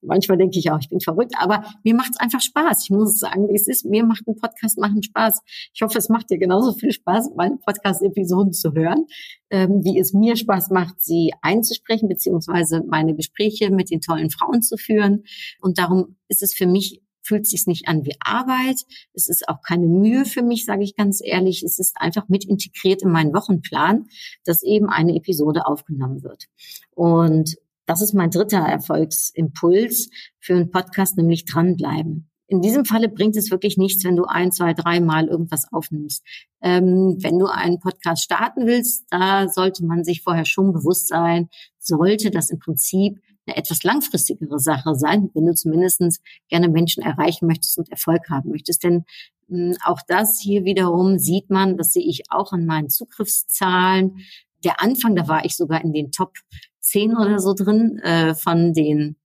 Manchmal 0.00 0.36
denke 0.36 0.58
ich 0.58 0.70
auch, 0.70 0.80
ich 0.80 0.88
bin 0.88 1.00
verrückt, 1.00 1.34
aber 1.38 1.64
mir 1.84 1.94
macht 1.94 2.10
es 2.12 2.16
einfach 2.16 2.40
Spaß. 2.40 2.84
Ich 2.84 2.90
muss 2.90 3.18
sagen, 3.18 3.48
wie 3.48 3.54
es 3.54 3.68
ist. 3.68 3.84
Mir 3.84 4.04
macht 4.04 4.26
ein 4.26 4.36
Podcast 4.36 4.78
machen 4.78 5.02
Spaß. 5.02 5.42
Ich 5.72 5.82
hoffe, 5.82 5.98
es 5.98 6.08
macht 6.08 6.30
dir 6.30 6.38
genauso 6.38 6.72
viel 6.72 6.92
Spaß, 6.92 7.32
meine 7.36 7.56
Podcast-Episoden 7.58 8.52
zu 8.52 8.72
hören, 8.72 9.06
ähm, 9.50 9.84
wie 9.84 9.98
es 9.98 10.12
mir 10.12 10.36
Spaß 10.36 10.70
macht, 10.70 11.00
sie 11.00 11.32
einzusprechen, 11.40 12.08
beziehungsweise 12.08 12.82
meine 12.88 13.14
Gespräche 13.14 13.70
mit 13.70 13.90
den 13.90 14.00
tollen 14.00 14.30
Frauen 14.30 14.62
zu 14.62 14.76
führen. 14.76 15.24
Und 15.60 15.78
darum 15.78 16.16
ist 16.28 16.42
es 16.42 16.54
für 16.54 16.66
mich 16.66 17.00
fühlt 17.22 17.46
sich 17.46 17.66
nicht 17.66 17.88
an 17.88 18.04
wie 18.04 18.16
Arbeit. 18.20 18.76
Es 19.14 19.28
ist 19.28 19.48
auch 19.48 19.62
keine 19.62 19.86
Mühe 19.86 20.24
für 20.24 20.42
mich, 20.42 20.64
sage 20.64 20.82
ich 20.82 20.96
ganz 20.96 21.20
ehrlich. 21.24 21.62
Es 21.62 21.78
ist 21.78 21.96
einfach 21.96 22.28
mit 22.28 22.44
integriert 22.44 23.02
in 23.02 23.10
meinen 23.10 23.34
Wochenplan, 23.34 24.06
dass 24.44 24.62
eben 24.62 24.88
eine 24.88 25.14
Episode 25.16 25.66
aufgenommen 25.66 26.22
wird. 26.22 26.46
Und 26.90 27.56
das 27.86 28.02
ist 28.02 28.14
mein 28.14 28.30
dritter 28.30 28.58
Erfolgsimpuls 28.58 30.10
für 30.38 30.54
einen 30.54 30.70
Podcast, 30.70 31.16
nämlich 31.16 31.44
dranbleiben. 31.44 32.28
In 32.52 32.60
diesem 32.60 32.84
Falle 32.84 33.08
bringt 33.08 33.36
es 33.36 33.50
wirklich 33.50 33.78
nichts, 33.78 34.04
wenn 34.04 34.14
du 34.14 34.24
ein, 34.24 34.52
zwei, 34.52 34.74
dreimal 34.74 35.26
irgendwas 35.26 35.72
aufnimmst. 35.72 36.22
Ähm, 36.60 37.16
wenn 37.20 37.38
du 37.38 37.46
einen 37.46 37.80
Podcast 37.80 38.22
starten 38.22 38.66
willst, 38.66 39.06
da 39.08 39.48
sollte 39.48 39.86
man 39.86 40.04
sich 40.04 40.22
vorher 40.22 40.44
schon 40.44 40.72
bewusst 40.74 41.08
sein, 41.08 41.48
sollte 41.78 42.30
das 42.30 42.50
im 42.50 42.58
Prinzip 42.58 43.20
eine 43.46 43.56
etwas 43.56 43.82
langfristigere 43.82 44.58
Sache 44.58 44.94
sein, 44.94 45.30
wenn 45.34 45.46
du 45.46 45.54
zumindest 45.54 46.02
gerne 46.48 46.68
Menschen 46.68 47.02
erreichen 47.02 47.46
möchtest 47.46 47.78
und 47.78 47.90
Erfolg 47.90 48.28
haben 48.30 48.50
möchtest. 48.50 48.84
Denn 48.84 49.04
hm, 49.48 49.76
auch 49.84 50.00
das 50.06 50.40
hier 50.40 50.64
wiederum 50.64 51.18
sieht 51.18 51.50
man, 51.50 51.76
das 51.76 51.92
sehe 51.92 52.06
ich 52.06 52.22
auch 52.30 52.52
an 52.52 52.66
meinen 52.66 52.88
Zugriffszahlen. 52.88 54.18
Der 54.64 54.80
Anfang, 54.80 55.16
da 55.16 55.28
war 55.28 55.44
ich 55.44 55.56
sogar 55.56 55.82
in 55.82 55.92
den 55.92 56.12
Top 56.12 56.34
10 56.80 57.16
oder 57.16 57.38
so 57.38 57.54
drin 57.54 57.98
äh, 57.98 58.34
von 58.34 58.72
den 58.72 59.16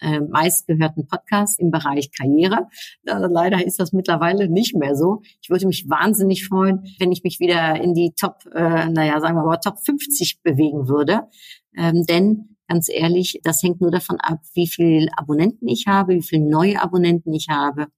äh, 0.00 0.20
meistgehörten 0.20 1.06
Podcasts 1.06 1.58
im 1.58 1.70
Bereich 1.70 2.10
Karriere. 2.10 2.68
Äh, 3.06 3.14
leider 3.30 3.64
ist 3.64 3.78
das 3.78 3.92
mittlerweile 3.92 4.48
nicht 4.48 4.74
mehr 4.74 4.96
so. 4.96 5.22
Ich 5.40 5.48
würde 5.48 5.66
mich 5.66 5.88
wahnsinnig 5.88 6.46
freuen, 6.46 6.82
wenn 6.98 7.12
ich 7.12 7.22
mich 7.22 7.40
wieder 7.40 7.80
in 7.80 7.94
die 7.94 8.12
Top, 8.18 8.44
äh, 8.52 8.88
naja, 8.88 9.20
sagen 9.20 9.36
wir 9.36 9.44
mal 9.44 9.58
Top 9.58 9.78
50 9.78 10.42
bewegen 10.42 10.88
würde. 10.88 11.28
Ähm, 11.76 12.04
denn 12.06 12.51
ganz 12.72 12.88
ehrlich, 12.88 13.38
das 13.42 13.62
hängt 13.62 13.82
nur 13.82 13.90
davon 13.90 14.18
ab, 14.18 14.40
wie 14.54 14.66
viel 14.66 15.08
Abonnenten 15.14 15.68
ich 15.68 15.84
habe, 15.86 16.14
wie 16.14 16.22
viele 16.22 16.48
neue 16.48 16.80
Abonnenten 16.80 17.34
ich 17.34 17.48
habe. 17.50 17.88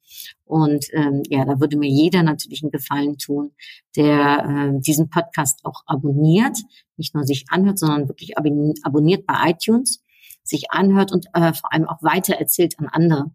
Und 0.45 0.87
ähm, 0.93 1.23
ja, 1.29 1.45
da 1.45 1.61
würde 1.61 1.79
mir 1.79 1.89
jeder 1.89 2.25
natürlich 2.25 2.65
einen 2.65 2.73
Gefallen 2.73 3.17
tun, 3.17 3.53
der 3.95 4.75
äh, 4.75 4.81
diesen 4.81 5.11
Podcast 5.11 5.61
auch 5.63 5.83
abonniert, 5.87 6.59
nicht 6.97 7.15
nur 7.15 7.23
sich 7.23 7.45
anhört, 7.51 7.79
sondern 7.79 8.09
wirklich 8.09 8.37
abonniert 8.37 9.27
bei 9.27 9.51
iTunes 9.51 10.04
sich 10.45 10.71
anhört 10.71 11.11
und 11.13 11.27
äh, 11.33 11.53
vor 11.55 11.73
allem 11.73 11.89
auch 11.89 12.03
weiter 12.03 12.35
erzählt 12.35 12.79
an 12.79 12.87
andere. 12.87 13.31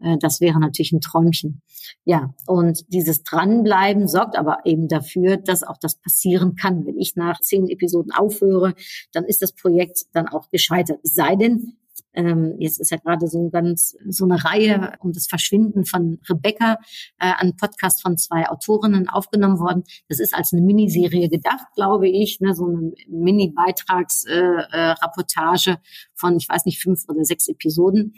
Äh, 0.00 0.18
das 0.18 0.40
wäre 0.40 0.58
natürlich 0.58 0.92
ein 0.92 1.00
Träumchen. 1.00 1.62
Ja, 2.04 2.34
und 2.46 2.84
dieses 2.92 3.22
Dranbleiben 3.22 4.08
sorgt 4.08 4.36
aber 4.36 4.58
eben 4.64 4.88
dafür, 4.88 5.36
dass 5.36 5.62
auch 5.62 5.78
das 5.78 5.96
passieren 5.96 6.56
kann. 6.56 6.86
Wenn 6.86 6.98
ich 6.98 7.16
nach 7.16 7.40
zehn 7.40 7.68
Episoden 7.68 8.12
aufhöre, 8.12 8.74
dann 9.12 9.24
ist 9.24 9.42
das 9.42 9.52
Projekt 9.52 10.06
dann 10.12 10.28
auch 10.28 10.50
gescheitert. 10.50 11.00
Es 11.02 11.14
sei 11.14 11.36
denn, 11.36 11.76
ähm, 12.14 12.54
jetzt 12.58 12.80
ist 12.80 12.90
ja 12.90 12.96
gerade 12.98 13.28
so 13.28 13.50
ganz 13.50 13.96
so 14.08 14.24
eine 14.24 14.42
Reihe 14.44 14.94
um 15.00 15.12
das 15.12 15.26
Verschwinden 15.26 15.84
von 15.84 16.20
Rebecca, 16.28 16.78
äh, 17.18 17.32
ein 17.38 17.56
Podcast 17.56 18.02
von 18.02 18.16
zwei 18.18 18.48
Autorinnen 18.48 19.08
aufgenommen 19.08 19.58
worden. 19.58 19.82
Das 20.08 20.20
ist 20.20 20.34
als 20.34 20.52
eine 20.52 20.62
Miniserie 20.62 21.28
gedacht, 21.28 21.66
glaube 21.74 22.08
ich, 22.08 22.40
ne, 22.40 22.54
so 22.54 22.66
eine 22.66 22.92
Mini-Beitragsrapportage 23.08 25.70
äh, 25.70 25.74
äh, 25.74 25.78
von, 26.14 26.36
ich 26.36 26.48
weiß 26.48 26.66
nicht, 26.66 26.80
fünf 26.82 27.04
oder 27.08 27.24
sechs 27.24 27.48
Episoden. 27.48 28.14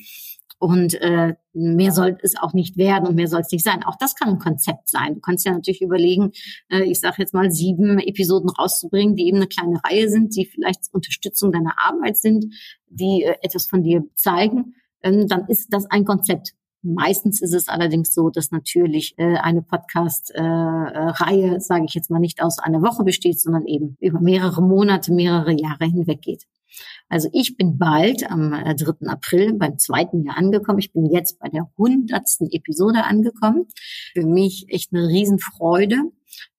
Und 0.62 0.94
äh, 1.00 1.34
mehr 1.54 1.90
soll 1.90 2.18
es 2.22 2.36
auch 2.36 2.52
nicht 2.52 2.76
werden 2.76 3.08
und 3.08 3.16
mehr 3.16 3.26
soll 3.26 3.40
es 3.40 3.50
nicht 3.50 3.64
sein. 3.64 3.82
Auch 3.82 3.96
das 3.96 4.14
kann 4.14 4.28
ein 4.28 4.38
Konzept 4.38 4.88
sein. 4.88 5.14
Du 5.14 5.20
kannst 5.20 5.44
ja 5.44 5.50
natürlich 5.50 5.82
überlegen, 5.82 6.30
äh, 6.68 6.84
ich 6.84 7.00
sage 7.00 7.16
jetzt 7.18 7.34
mal 7.34 7.50
sieben 7.50 7.98
Episoden 7.98 8.48
rauszubringen, 8.48 9.16
die 9.16 9.26
eben 9.26 9.38
eine 9.38 9.48
kleine 9.48 9.82
Reihe 9.82 10.08
sind, 10.08 10.36
die 10.36 10.46
vielleicht 10.46 10.82
Unterstützung 10.92 11.50
deiner 11.50 11.74
Arbeit 11.84 12.16
sind, 12.16 12.54
die 12.86 13.24
äh, 13.24 13.34
etwas 13.42 13.66
von 13.66 13.82
dir 13.82 14.04
zeigen. 14.14 14.76
Ähm, 15.02 15.26
dann 15.26 15.48
ist 15.48 15.66
das 15.72 15.86
ein 15.86 16.04
Konzept. 16.04 16.52
Meistens 16.82 17.42
ist 17.42 17.54
es 17.54 17.66
allerdings 17.66 18.14
so, 18.14 18.30
dass 18.30 18.52
natürlich 18.52 19.14
äh, 19.16 19.38
eine 19.38 19.62
Podcast-Reihe, 19.62 21.50
äh, 21.50 21.56
äh 21.56 21.60
sage 21.60 21.86
ich 21.86 21.94
jetzt 21.94 22.08
mal, 22.08 22.20
nicht 22.20 22.40
aus 22.40 22.60
einer 22.60 22.82
Woche 22.82 23.02
besteht, 23.02 23.40
sondern 23.40 23.66
eben 23.66 23.96
über 23.98 24.20
mehrere 24.20 24.62
Monate, 24.62 25.12
mehrere 25.12 25.60
Jahre 25.60 25.86
hinweg 25.86 26.22
geht. 26.22 26.44
Also 27.08 27.28
ich 27.32 27.56
bin 27.56 27.78
bald 27.78 28.28
am 28.30 28.50
3. 28.50 28.70
Äh, 28.70 29.08
April 29.08 29.54
beim 29.54 29.78
zweiten 29.78 30.24
Jahr 30.24 30.38
angekommen. 30.38 30.78
Ich 30.78 30.92
bin 30.92 31.06
jetzt 31.06 31.38
bei 31.38 31.48
der 31.48 31.70
hundertsten 31.76 32.50
Episode 32.50 33.04
angekommen. 33.04 33.66
Für 34.14 34.26
mich 34.26 34.66
echt 34.68 34.92
eine 34.92 35.08
Riesenfreude. 35.08 35.96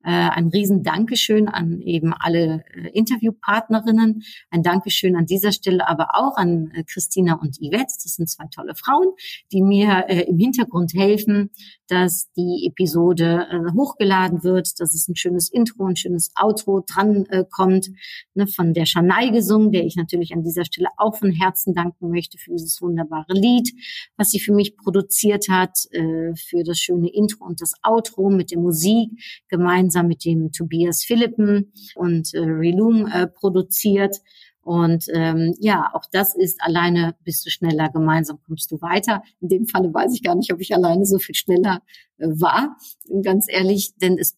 Äh, 0.03 0.12
ein 0.12 0.49
riesen 0.49 0.83
Dankeschön 0.83 1.47
an 1.47 1.79
eben 1.79 2.13
alle 2.13 2.65
äh, 2.73 2.89
Interviewpartnerinnen. 2.89 4.23
Ein 4.51 4.62
Dankeschön 4.62 5.15
an 5.15 5.25
dieser 5.25 5.53
Stelle 5.53 5.88
aber 5.88 6.09
auch 6.15 6.36
an 6.36 6.71
äh, 6.75 6.83
Christina 6.83 7.36
und 7.36 7.57
Yvette. 7.59 7.93
Das 8.03 8.15
sind 8.15 8.29
zwei 8.29 8.45
tolle 8.53 8.75
Frauen, 8.75 9.13
die 9.53 9.62
mir 9.62 10.05
äh, 10.09 10.23
im 10.23 10.38
Hintergrund 10.38 10.93
helfen, 10.93 11.51
dass 11.88 12.29
die 12.33 12.67
Episode 12.67 13.47
äh, 13.49 13.71
hochgeladen 13.77 14.43
wird, 14.43 14.77
dass 14.81 14.93
es 14.93 15.07
ein 15.07 15.15
schönes 15.15 15.49
Intro, 15.49 15.86
ein 15.86 15.95
schönes 15.95 16.33
Outro 16.36 16.83
dran 16.86 17.25
äh, 17.27 17.45
kommt. 17.49 17.89
Ne, 18.33 18.47
von 18.47 18.73
der 18.73 18.86
Schanai 18.86 19.29
gesungen, 19.29 19.71
der 19.71 19.86
ich 19.86 19.95
natürlich 19.95 20.33
an 20.33 20.43
dieser 20.43 20.65
Stelle 20.65 20.89
auch 20.97 21.15
von 21.15 21.31
Herzen 21.31 21.73
danken 21.73 22.09
möchte 22.09 22.38
für 22.38 22.51
dieses 22.51 22.81
wunderbare 22.81 23.33
Lied, 23.33 23.71
was 24.17 24.31
sie 24.31 24.39
für 24.39 24.53
mich 24.53 24.75
produziert 24.75 25.47
hat, 25.49 25.77
für 25.91 26.63
das 26.63 26.79
schöne 26.79 27.09
Intro 27.09 27.45
und 27.45 27.62
das 27.62 27.73
Outro 27.83 28.29
mit 28.29 28.51
der 28.51 28.59
Musik 28.59 29.12
gemeinsam 29.49 29.62
mit 30.04 30.26
dem 30.26 30.52
Tobias 30.52 31.04
Philippen 31.04 31.73
und 31.95 32.34
äh, 32.34 32.39
Reloom 32.39 33.08
äh, 33.08 33.28
produziert. 33.28 34.17
Und 34.62 35.06
ähm, 35.13 35.54
ja, 35.60 35.89
auch 35.93 36.06
das 36.12 36.36
ist 36.36 36.62
alleine 36.62 37.15
bist 37.26 37.45
du 37.45 37.49
schneller, 37.49 37.89
gemeinsam 37.89 38.39
kommst 38.47 38.71
du 38.71 38.82
weiter. 38.82 39.21
In 39.41 39.49
dem 39.49 39.65
Falle 39.67 39.93
weiß 39.93 40.13
ich 40.13 40.23
gar 40.23 40.36
nicht, 40.36 40.54
ob 40.54 40.62
ich 40.62 40.73
alleine 40.73 41.06
so 41.06 41.19
viel 41.19 41.36
schneller 41.36 41.82
äh, 42.17 42.28
war, 42.28 42.78
ganz 43.23 43.47
ehrlich, 43.49 43.93
denn 43.97 44.17
es 44.17 44.38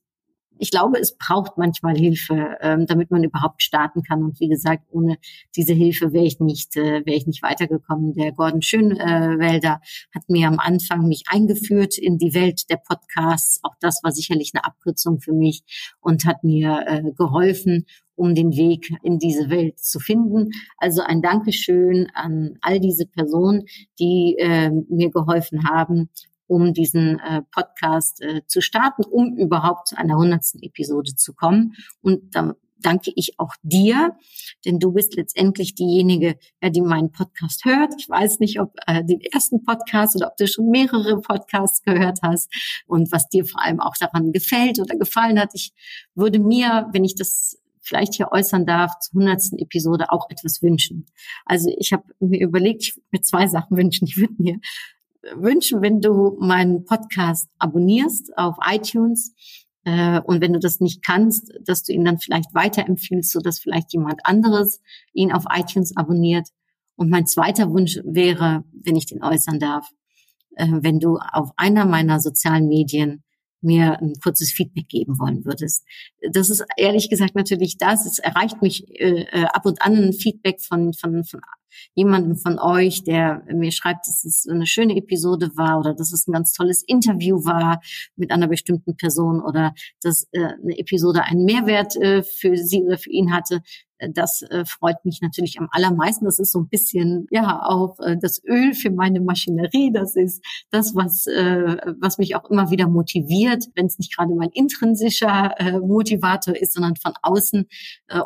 ich 0.57 0.71
glaube, 0.71 0.99
es 0.99 1.17
braucht 1.17 1.57
manchmal 1.57 1.95
Hilfe, 1.95 2.57
ähm, 2.61 2.85
damit 2.85 3.11
man 3.11 3.23
überhaupt 3.23 3.61
starten 3.61 4.03
kann. 4.03 4.23
Und 4.23 4.39
wie 4.39 4.47
gesagt, 4.47 4.83
ohne 4.89 5.17
diese 5.55 5.73
Hilfe 5.73 6.13
wäre 6.13 6.25
ich 6.25 6.39
nicht, 6.39 6.75
äh, 6.75 7.05
wäre 7.05 7.17
ich 7.17 7.27
nicht 7.27 7.43
weitergekommen. 7.43 8.13
Der 8.13 8.31
Gordon 8.31 8.61
Schönwälder 8.61 9.81
hat 10.13 10.29
mir 10.29 10.47
am 10.47 10.59
Anfang 10.59 11.07
mich 11.07 11.23
eingeführt 11.27 11.97
in 11.97 12.17
die 12.17 12.33
Welt 12.33 12.69
der 12.69 12.77
Podcasts. 12.77 13.59
Auch 13.63 13.75
das 13.81 14.01
war 14.03 14.11
sicherlich 14.11 14.51
eine 14.53 14.65
Abkürzung 14.65 15.19
für 15.19 15.33
mich 15.33 15.63
und 15.99 16.25
hat 16.25 16.43
mir 16.43 16.85
äh, 16.87 17.11
geholfen, 17.15 17.85
um 18.15 18.33
den 18.33 18.55
Weg 18.55 18.93
in 19.03 19.19
diese 19.19 19.49
Welt 19.49 19.79
zu 19.79 19.99
finden. 19.99 20.51
Also 20.77 21.01
ein 21.01 21.21
Dankeschön 21.21 22.07
an 22.13 22.57
all 22.61 22.79
diese 22.79 23.05
Personen, 23.05 23.65
die 23.99 24.37
äh, 24.39 24.71
mir 24.89 25.11
geholfen 25.11 25.69
haben, 25.69 26.09
um 26.47 26.73
diesen 26.73 27.19
äh, 27.19 27.41
Podcast 27.51 28.21
äh, 28.21 28.41
zu 28.47 28.61
starten, 28.61 29.03
um 29.03 29.35
überhaupt 29.37 29.89
zu 29.89 29.97
einer 29.97 30.15
hundertsten 30.17 30.61
Episode 30.61 31.15
zu 31.15 31.33
kommen. 31.33 31.75
Und 32.01 32.35
da 32.35 32.55
danke 32.85 33.11
ich 33.15 33.39
auch 33.39 33.53
dir, 33.63 34.15
denn 34.63 34.79
du 34.79 34.91
bist 34.91 35.15
letztendlich 35.15 35.75
diejenige, 35.75 36.37
ja, 36.61 36.69
die 36.69 36.81
meinen 36.81 37.11
Podcast 37.11 37.65
hört. 37.65 37.93
Ich 37.97 38.07
weiß 38.07 38.39
nicht, 38.39 38.59
ob 38.59 38.73
äh, 38.85 39.03
den 39.03 39.21
ersten 39.21 39.63
Podcast 39.63 40.15
oder 40.15 40.27
ob 40.27 40.37
du 40.37 40.47
schon 40.47 40.69
mehrere 40.69 41.19
Podcasts 41.19 41.81
gehört 41.81 42.19
hast 42.21 42.51
und 42.85 43.11
was 43.11 43.27
dir 43.29 43.45
vor 43.45 43.63
allem 43.63 43.79
auch 43.79 43.95
daran 43.99 44.31
gefällt 44.31 44.79
oder 44.79 44.95
gefallen 44.95 45.39
hat. 45.39 45.51
Ich 45.53 45.73
würde 46.13 46.39
mir, 46.39 46.87
wenn 46.93 47.03
ich 47.03 47.15
das 47.15 47.57
vielleicht 47.81 48.15
hier 48.15 48.31
äußern 48.31 48.65
darf, 48.65 48.99
zur 48.99 49.21
hundertsten 49.21 49.59
Episode 49.59 50.11
auch 50.11 50.29
etwas 50.29 50.61
wünschen. 50.61 51.05
Also 51.45 51.71
ich 51.77 51.93
habe 51.93 52.03
mir 52.19 52.41
überlegt, 52.41 52.83
ich 52.83 52.95
würde 52.95 53.07
mir 53.11 53.21
zwei 53.21 53.47
Sachen 53.47 53.77
wünschen. 53.77 54.07
Ich 54.07 54.17
würde 54.17 54.33
mir 54.37 54.59
wünschen, 55.35 55.81
wenn 55.81 56.01
du 56.01 56.37
meinen 56.39 56.85
Podcast 56.85 57.49
abonnierst 57.57 58.37
auf 58.37 58.55
iTunes. 58.65 59.33
Äh, 59.83 60.21
und 60.21 60.41
wenn 60.41 60.53
du 60.53 60.59
das 60.59 60.79
nicht 60.79 61.03
kannst, 61.03 61.53
dass 61.63 61.83
du 61.83 61.93
ihn 61.93 62.05
dann 62.05 62.19
vielleicht 62.19 62.53
weiterempfiehlst, 62.53 63.31
so 63.31 63.39
dass 63.39 63.59
vielleicht 63.59 63.93
jemand 63.93 64.25
anderes 64.25 64.81
ihn 65.13 65.31
auf 65.31 65.45
iTunes 65.53 65.95
abonniert. 65.95 66.47
Und 66.95 67.09
mein 67.09 67.27
zweiter 67.27 67.71
Wunsch 67.71 67.99
wäre, 68.03 68.63
wenn 68.71 68.95
ich 68.95 69.05
den 69.05 69.23
äußern 69.23 69.59
darf, 69.59 69.89
äh, 70.55 70.67
wenn 70.69 70.99
du 70.99 71.17
auf 71.17 71.51
einer 71.57 71.85
meiner 71.85 72.19
sozialen 72.19 72.67
Medien 72.67 73.23
mir 73.61 73.99
ein 73.99 74.13
kurzes 74.21 74.51
Feedback 74.51 74.87
geben 74.87 75.19
wollen 75.19 75.43
würdest. 75.43 75.85
Das 76.31 76.49
ist 76.49 76.63
ehrlich 76.77 77.09
gesagt 77.09 77.35
natürlich 77.35 77.77
das. 77.77 78.05
Es 78.05 78.19
erreicht 78.19 78.61
mich 78.61 78.87
äh, 78.99 79.23
äh 79.31 79.45
ab 79.45 79.65
und 79.65 79.81
an 79.81 79.95
ein 79.95 80.13
Feedback 80.13 80.61
von, 80.61 80.93
von, 80.93 81.23
von 81.23 81.41
jemandem 81.93 82.35
von 82.35 82.59
euch, 82.59 83.03
der 83.03 83.43
mir 83.53 83.71
schreibt, 83.71 84.07
dass 84.07 84.23
es 84.25 84.47
eine 84.49 84.65
schöne 84.65 84.95
Episode 84.95 85.51
war 85.55 85.79
oder 85.79 85.93
dass 85.93 86.11
es 86.13 86.27
ein 86.27 86.33
ganz 86.33 86.53
tolles 86.53 86.83
Interview 86.83 87.45
war 87.45 87.81
mit 88.15 88.31
einer 88.31 88.47
bestimmten 88.47 88.95
Person 88.95 89.41
oder 89.41 89.73
dass 90.01 90.27
äh, 90.31 90.39
eine 90.63 90.77
Episode 90.77 91.23
einen 91.23 91.45
Mehrwert 91.45 91.95
äh, 91.97 92.23
für 92.23 92.57
sie 92.57 92.83
oder 92.83 92.97
für 92.97 93.11
ihn 93.11 93.33
hatte. 93.33 93.61
Das 94.11 94.41
äh, 94.41 94.65
freut 94.65 95.05
mich 95.05 95.21
natürlich 95.21 95.57
am 95.57 95.69
allermeisten. 95.71 96.25
Das 96.25 96.37
ist 96.37 96.51
so 96.51 96.59
ein 96.59 96.67
bisschen 96.67 97.27
ja 97.31 97.61
auch 97.63 97.97
das 98.19 98.43
Öl 98.43 98.73
für 98.73 98.91
meine 98.91 99.21
Maschinerie. 99.21 99.89
Das 99.93 100.17
ist 100.17 100.43
das, 100.69 100.95
was 100.95 101.25
was 101.25 102.17
mich 102.17 102.35
auch 102.35 102.49
immer 102.49 102.69
wieder 102.71 102.89
motiviert, 102.89 103.63
wenn 103.73 103.85
es 103.85 103.97
nicht 103.97 104.13
gerade 104.13 104.35
mein 104.35 104.49
intrinsischer 104.49 105.55
Motivator 105.81 106.57
ist, 106.57 106.73
sondern 106.73 106.97
von 106.97 107.13
außen, 107.21 107.67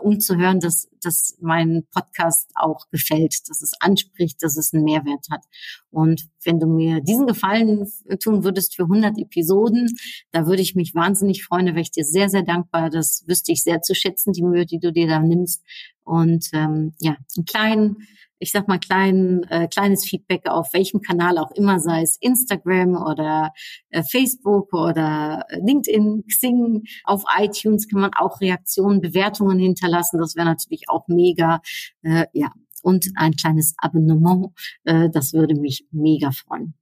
um 0.01 0.19
zu 0.19 0.37
hören, 0.37 0.59
dass 0.59 0.89
dass 1.03 1.37
mein 1.41 1.83
Podcast 1.91 2.51
auch 2.55 2.89
gefällt, 2.89 3.38
dass 3.43 3.61
es 3.61 3.73
anspricht, 3.79 4.41
dass 4.41 4.57
es 4.57 4.73
einen 4.73 4.83
Mehrwert 4.83 5.27
hat. 5.31 5.45
Und 5.91 6.27
wenn 6.43 6.59
du 6.59 6.67
mir 6.67 7.01
diesen 7.01 7.27
Gefallen 7.27 7.87
tun 8.21 8.43
würdest 8.43 8.75
für 8.75 8.83
100 8.83 9.17
Episoden, 9.17 9.87
da 10.31 10.47
würde 10.47 10.61
ich 10.61 10.75
mich 10.75 10.95
wahnsinnig 10.95 11.43
freuen, 11.43 11.67
da 11.67 11.71
wäre 11.73 11.81
ich 11.81 11.91
dir 11.91 12.05
sehr, 12.05 12.29
sehr 12.29 12.43
dankbar. 12.43 12.89
Das 12.89 13.23
wüsste 13.27 13.51
ich 13.51 13.63
sehr 13.63 13.81
zu 13.81 13.95
schätzen, 13.95 14.33
die 14.33 14.43
Mühe, 14.43 14.65
die 14.65 14.79
du 14.79 14.91
dir 14.91 15.07
da 15.07 15.19
nimmst. 15.19 15.63
Und 16.03 16.47
ähm, 16.53 16.93
ja, 16.99 17.17
einen 17.37 17.45
kleinen 17.45 17.97
ich 18.39 18.51
sag 18.51 18.67
mal, 18.67 18.79
klein, 18.79 19.43
äh, 19.49 19.67
kleines 19.67 20.05
Feedback 20.05 20.47
auf 20.47 20.73
welchem 20.73 21.01
Kanal 21.01 21.37
auch 21.37 21.51
immer, 21.51 21.79
sei 21.79 22.01
es 22.01 22.17
Instagram 22.19 22.95
oder 22.95 23.51
äh, 23.89 24.01
Facebook 24.03 24.73
oder 24.73 25.45
LinkedIn, 25.51 26.23
Xing, 26.27 26.83
auf 27.03 27.23
iTunes 27.37 27.87
kann 27.87 27.99
man 27.99 28.11
auch 28.17 28.39
Reaktionen, 28.39 29.01
Bewertungen 29.01 29.59
hinterlassen. 29.59 30.19
Das 30.19 30.35
wäre 30.35 30.47
natürlich 30.47 30.89
auch 30.89 31.07
mega. 31.07 31.61
Äh, 32.01 32.25
ja, 32.33 32.51
und 32.83 33.07
ein 33.15 33.33
kleines 33.33 33.75
Abonnement, 33.77 34.51
äh, 34.85 35.09
das 35.09 35.33
würde 35.33 35.55
mich 35.55 35.85
mega 35.91 36.31
freuen. 36.31 36.73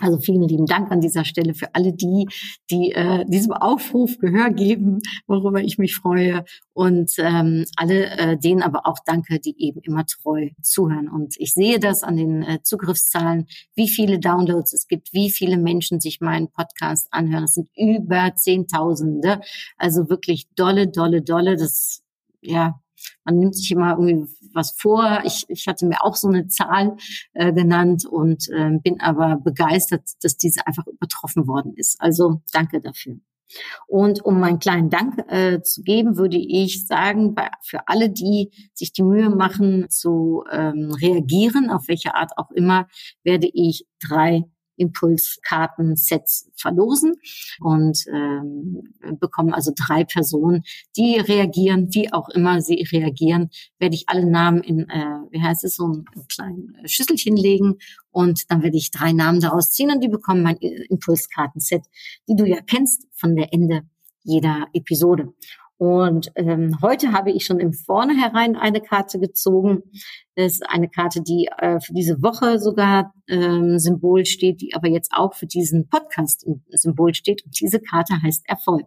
Also 0.00 0.18
vielen 0.18 0.48
lieben 0.48 0.64
Dank 0.64 0.90
an 0.90 1.02
dieser 1.02 1.24
Stelle 1.26 1.52
für 1.52 1.74
alle 1.74 1.92
die, 1.92 2.26
die 2.70 2.92
äh, 2.92 3.26
diesem 3.26 3.52
Aufruf 3.52 4.18
Gehör 4.18 4.50
geben, 4.50 5.00
worüber 5.26 5.60
ich 5.60 5.76
mich 5.76 5.96
freue. 5.96 6.44
Und 6.72 7.12
ähm, 7.18 7.66
alle 7.76 8.06
äh, 8.06 8.38
denen 8.38 8.62
aber 8.62 8.86
auch 8.86 8.98
danke, 9.04 9.38
die 9.38 9.54
eben 9.62 9.80
immer 9.82 10.06
treu 10.06 10.48
zuhören. 10.62 11.10
Und 11.10 11.34
ich 11.38 11.52
sehe 11.52 11.78
das 11.78 12.02
an 12.02 12.16
den 12.16 12.42
äh, 12.42 12.62
Zugriffszahlen, 12.62 13.46
wie 13.74 13.88
viele 13.88 14.18
Downloads 14.18 14.72
es 14.72 14.88
gibt, 14.88 15.12
wie 15.12 15.30
viele 15.30 15.58
Menschen 15.58 16.00
sich 16.00 16.22
meinen 16.22 16.48
Podcast 16.48 17.08
anhören. 17.10 17.42
Das 17.42 17.54
sind 17.54 17.68
über 17.76 18.34
Zehntausende. 18.34 19.40
Also 19.76 20.08
wirklich 20.08 20.48
dolle, 20.54 20.88
dolle, 20.88 21.20
dolle. 21.20 21.56
Das 21.56 22.02
ja, 22.40 22.81
Man 23.24 23.38
nimmt 23.38 23.56
sich 23.56 23.70
immer 23.70 23.98
irgendwie 23.98 24.28
was 24.54 24.72
vor. 24.78 25.22
Ich, 25.24 25.44
ich 25.48 25.66
hatte 25.66 25.86
mir 25.86 26.02
auch 26.02 26.16
so 26.16 26.28
eine 26.28 26.48
Zahl 26.48 26.96
äh, 27.32 27.52
genannt 27.52 28.04
und 28.06 28.48
äh, 28.50 28.70
bin 28.82 29.00
aber 29.00 29.36
begeistert, 29.36 30.02
dass 30.22 30.36
diese 30.36 30.66
einfach 30.66 30.86
übertroffen 30.86 31.46
worden 31.46 31.74
ist. 31.76 31.96
Also 32.00 32.42
danke 32.52 32.80
dafür. 32.80 33.16
Und 33.86 34.24
um 34.24 34.40
meinen 34.40 34.58
kleinen 34.58 34.90
Dank 34.90 35.18
äh, 35.28 35.60
zu 35.62 35.82
geben, 35.82 36.16
würde 36.16 36.38
ich 36.38 36.86
sagen, 36.86 37.34
bei, 37.34 37.50
für 37.62 37.86
alle, 37.88 38.10
die 38.10 38.50
sich 38.72 38.92
die 38.92 39.02
Mühe 39.02 39.30
machen 39.30 39.88
zu 39.90 40.44
ähm, 40.50 40.90
reagieren, 40.92 41.70
auf 41.70 41.88
welche 41.88 42.14
Art 42.14 42.32
auch 42.36 42.50
immer, 42.50 42.88
werde 43.22 43.48
ich 43.52 43.86
drei 44.00 44.44
Impulskartensets 44.76 46.50
verlosen 46.56 47.14
und 47.60 48.04
ähm, 48.12 48.94
bekommen 49.20 49.52
also 49.52 49.72
drei 49.74 50.04
Personen, 50.04 50.64
die 50.96 51.16
reagieren, 51.18 51.88
wie 51.92 52.12
auch 52.12 52.28
immer 52.28 52.60
sie 52.60 52.86
reagieren, 52.90 53.50
werde 53.78 53.94
ich 53.94 54.08
alle 54.08 54.26
Namen 54.26 54.62
in, 54.62 54.88
äh, 54.88 55.18
wie 55.30 55.40
heißt 55.40 55.64
es, 55.64 55.76
so 55.76 55.88
ein, 55.88 56.04
ein 56.14 56.26
kleines 56.28 56.92
Schüsselchen 56.92 57.36
legen 57.36 57.78
und 58.10 58.50
dann 58.50 58.62
werde 58.62 58.76
ich 58.76 58.90
drei 58.90 59.12
Namen 59.12 59.40
daraus 59.40 59.70
ziehen 59.70 59.90
und 59.90 60.02
die 60.02 60.08
bekommen 60.08 60.42
mein 60.42 60.56
Impulskartenset, 60.56 61.82
die 62.28 62.36
du 62.36 62.46
ja 62.46 62.60
kennst 62.60 63.06
von 63.12 63.36
der 63.36 63.52
Ende 63.52 63.82
jeder 64.24 64.68
Episode. 64.72 65.32
Und 65.82 66.30
ähm, 66.36 66.78
heute 66.80 67.10
habe 67.10 67.32
ich 67.32 67.44
schon 67.44 67.58
im 67.58 67.72
Vornherein 67.72 68.54
eine 68.54 68.80
Karte 68.80 69.18
gezogen. 69.18 69.82
Das 70.34 70.52
ist 70.52 70.68
eine 70.68 70.88
Karte, 70.88 71.22
die 71.22 71.48
äh, 71.58 71.78
für 71.80 71.92
diese 71.92 72.22
Woche 72.22 72.58
sogar 72.58 73.12
ähm, 73.28 73.78
Symbol 73.78 74.24
steht, 74.24 74.60
die 74.62 74.74
aber 74.74 74.88
jetzt 74.88 75.12
auch 75.14 75.34
für 75.34 75.46
diesen 75.46 75.88
Podcast 75.88 76.44
im 76.44 76.62
Symbol 76.70 77.14
steht. 77.14 77.44
Und 77.44 77.60
diese 77.60 77.80
Karte 77.80 78.22
heißt 78.22 78.48
Erfolg. 78.48 78.86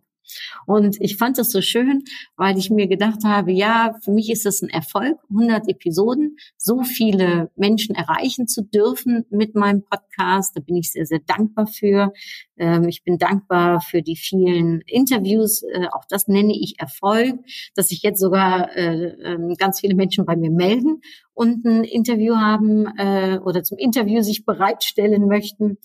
Und 0.65 0.97
ich 0.99 1.17
fand 1.17 1.37
das 1.37 1.51
so 1.51 1.61
schön, 1.61 2.03
weil 2.37 2.57
ich 2.57 2.69
mir 2.69 2.87
gedacht 2.87 3.23
habe, 3.23 3.51
ja, 3.51 3.95
für 4.03 4.11
mich 4.11 4.29
ist 4.31 4.45
es 4.45 4.61
ein 4.61 4.69
Erfolg, 4.69 5.17
100 5.29 5.69
Episoden, 5.69 6.37
so 6.57 6.83
viele 6.83 7.51
Menschen 7.55 7.95
erreichen 7.95 8.47
zu 8.47 8.63
dürfen 8.63 9.25
mit 9.29 9.55
meinem 9.55 9.83
Podcast. 9.83 10.55
Da 10.55 10.61
bin 10.61 10.77
ich 10.77 10.91
sehr, 10.91 11.05
sehr 11.05 11.19
dankbar 11.19 11.67
für. 11.67 12.13
Ähm, 12.57 12.87
ich 12.87 13.03
bin 13.03 13.17
dankbar 13.17 13.81
für 13.81 14.01
die 14.01 14.15
vielen 14.15 14.81
Interviews. 14.81 15.63
Äh, 15.63 15.87
auch 15.91 16.05
das 16.09 16.27
nenne 16.27 16.53
ich 16.53 16.75
Erfolg, 16.79 17.39
dass 17.75 17.89
sich 17.89 18.01
jetzt 18.01 18.19
sogar 18.19 18.75
äh, 18.75 19.15
ähm, 19.23 19.55
ganz 19.57 19.79
viele 19.79 19.95
Menschen 19.95 20.25
bei 20.25 20.35
mir 20.35 20.51
melden 20.51 21.01
und 21.35 21.65
ein 21.65 21.83
Interview 21.83 22.35
haben 22.35 22.87
äh, 22.97 23.39
oder 23.43 23.63
zum 23.63 23.77
Interview 23.77 24.21
sich 24.21 24.45
bereitstellen 24.45 25.27
möchten. 25.27 25.77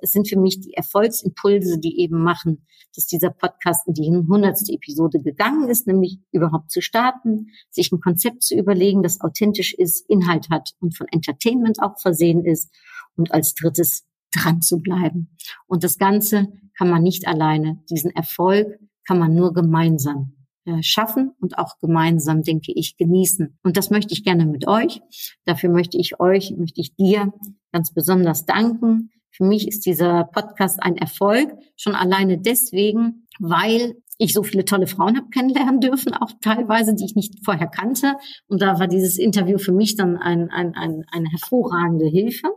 Es 0.00 0.10
sind 0.10 0.28
für 0.28 0.38
mich 0.38 0.60
die 0.60 0.74
Erfolgsimpulse, 0.74 1.78
die 1.78 2.00
eben 2.00 2.22
machen, 2.22 2.66
dass 2.94 3.06
dieser 3.06 3.30
Podcast 3.30 3.86
in 3.86 3.94
die 3.94 4.08
hundertste 4.08 4.72
Episode 4.72 5.20
gegangen 5.20 5.68
ist, 5.68 5.86
nämlich 5.86 6.18
überhaupt 6.32 6.70
zu 6.70 6.80
starten, 6.80 7.48
sich 7.70 7.92
ein 7.92 8.00
Konzept 8.00 8.42
zu 8.42 8.56
überlegen, 8.56 9.02
das 9.02 9.20
authentisch 9.20 9.74
ist, 9.74 10.08
Inhalt 10.08 10.50
hat 10.50 10.70
und 10.80 10.96
von 10.96 11.06
Entertainment 11.08 11.82
auch 11.82 11.98
versehen 12.00 12.44
ist 12.44 12.74
und 13.16 13.32
als 13.32 13.54
drittes 13.54 14.04
dran 14.32 14.62
zu 14.62 14.80
bleiben. 14.80 15.36
Und 15.66 15.84
das 15.84 15.98
Ganze 15.98 16.48
kann 16.76 16.90
man 16.90 17.02
nicht 17.02 17.26
alleine. 17.26 17.82
Diesen 17.90 18.10
Erfolg 18.10 18.78
kann 19.06 19.18
man 19.18 19.34
nur 19.34 19.52
gemeinsam 19.52 20.34
äh, 20.64 20.82
schaffen 20.82 21.32
und 21.40 21.56
auch 21.58 21.78
gemeinsam, 21.78 22.42
denke 22.42 22.72
ich, 22.74 22.96
genießen. 22.96 23.58
Und 23.62 23.76
das 23.76 23.90
möchte 23.90 24.12
ich 24.12 24.22
gerne 24.22 24.44
mit 24.44 24.68
euch. 24.68 25.00
Dafür 25.44 25.70
möchte 25.70 25.96
ich 25.96 26.20
euch, 26.20 26.54
möchte 26.56 26.80
ich 26.80 26.94
dir 26.94 27.32
ganz 27.72 27.92
besonders 27.94 28.44
danken, 28.44 29.10
für 29.30 29.44
mich 29.44 29.68
ist 29.68 29.86
dieser 29.86 30.24
Podcast 30.24 30.82
ein 30.82 30.96
Erfolg, 30.96 31.52
schon 31.76 31.94
alleine 31.94 32.38
deswegen, 32.38 33.26
weil 33.38 33.96
ich 34.18 34.34
so 34.34 34.42
viele 34.42 34.64
tolle 34.64 34.88
Frauen 34.88 35.16
habe 35.16 35.28
kennenlernen 35.30 35.80
dürfen, 35.80 36.12
auch 36.12 36.32
teilweise, 36.40 36.94
die 36.94 37.04
ich 37.04 37.14
nicht 37.14 37.44
vorher 37.44 37.68
kannte. 37.68 38.16
Und 38.48 38.60
da 38.60 38.80
war 38.80 38.88
dieses 38.88 39.16
Interview 39.16 39.58
für 39.58 39.72
mich 39.72 39.96
dann 39.96 40.16
ein, 40.16 40.50
ein, 40.50 40.74
ein, 40.74 41.04
eine 41.12 41.30
hervorragende 41.30 42.06
Hilfe 42.06 42.48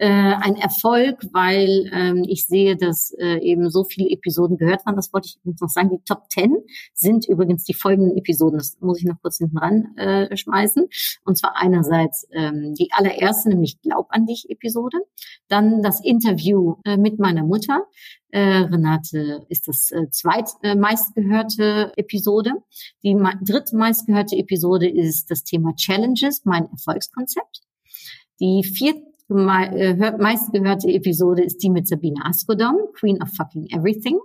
äh, 0.00 0.06
ein 0.06 0.56
Erfolg, 0.56 1.26
weil 1.32 1.90
ähm, 1.92 2.24
ich 2.26 2.46
sehe, 2.46 2.74
dass 2.74 3.12
äh, 3.18 3.36
eben 3.40 3.68
so 3.68 3.84
viele 3.84 4.08
Episoden 4.08 4.56
gehört 4.56 4.86
waren. 4.86 4.96
Das 4.96 5.12
wollte 5.12 5.26
ich 5.28 5.36
übrigens 5.36 5.60
noch 5.60 5.68
sagen. 5.68 5.90
Die 5.90 6.02
Top 6.04 6.30
10 6.30 6.56
sind 6.94 7.28
übrigens 7.28 7.64
die 7.64 7.74
folgenden 7.74 8.16
Episoden. 8.16 8.58
Das 8.58 8.78
muss 8.80 8.98
ich 8.98 9.04
noch 9.04 9.20
kurz 9.20 9.36
hinten 9.36 9.58
ran 9.58 9.94
äh, 9.98 10.34
schmeißen. 10.34 10.88
Und 11.26 11.36
zwar 11.36 11.54
einerseits 11.56 12.26
ähm, 12.32 12.74
die 12.78 12.88
allererste, 12.92 13.50
nämlich 13.50 13.82
Glaub 13.82 14.06
an 14.08 14.24
dich 14.24 14.48
Episode. 14.48 14.96
Dann 15.48 15.82
das 15.82 16.02
Interview 16.02 16.76
äh, 16.86 16.96
mit 16.96 17.18
meiner 17.18 17.44
Mutter. 17.44 17.84
Äh, 18.30 18.40
Renate 18.40 19.44
ist 19.50 19.68
das 19.68 19.90
äh, 19.90 20.08
zweitmeistgehörte 20.08 21.92
äh, 21.94 22.00
Episode. 22.00 22.52
Die 23.04 23.14
drittmeistgehörte 23.42 24.36
Episode 24.36 24.88
ist 24.88 25.30
das 25.30 25.44
Thema 25.44 25.74
Challenges, 25.76 26.46
mein 26.46 26.70
Erfolgskonzept. 26.70 27.60
Die 28.40 28.64
vierte 28.64 29.00
äh, 29.00 29.09
meistgehörte 29.30 30.88
Episode 30.88 31.42
ist 31.42 31.62
die 31.62 31.70
mit 31.70 31.88
Sabine 31.88 32.24
Askodom, 32.24 32.76
Queen 32.94 33.22
of 33.22 33.30
Fucking 33.30 33.66
Everything. 33.70 34.18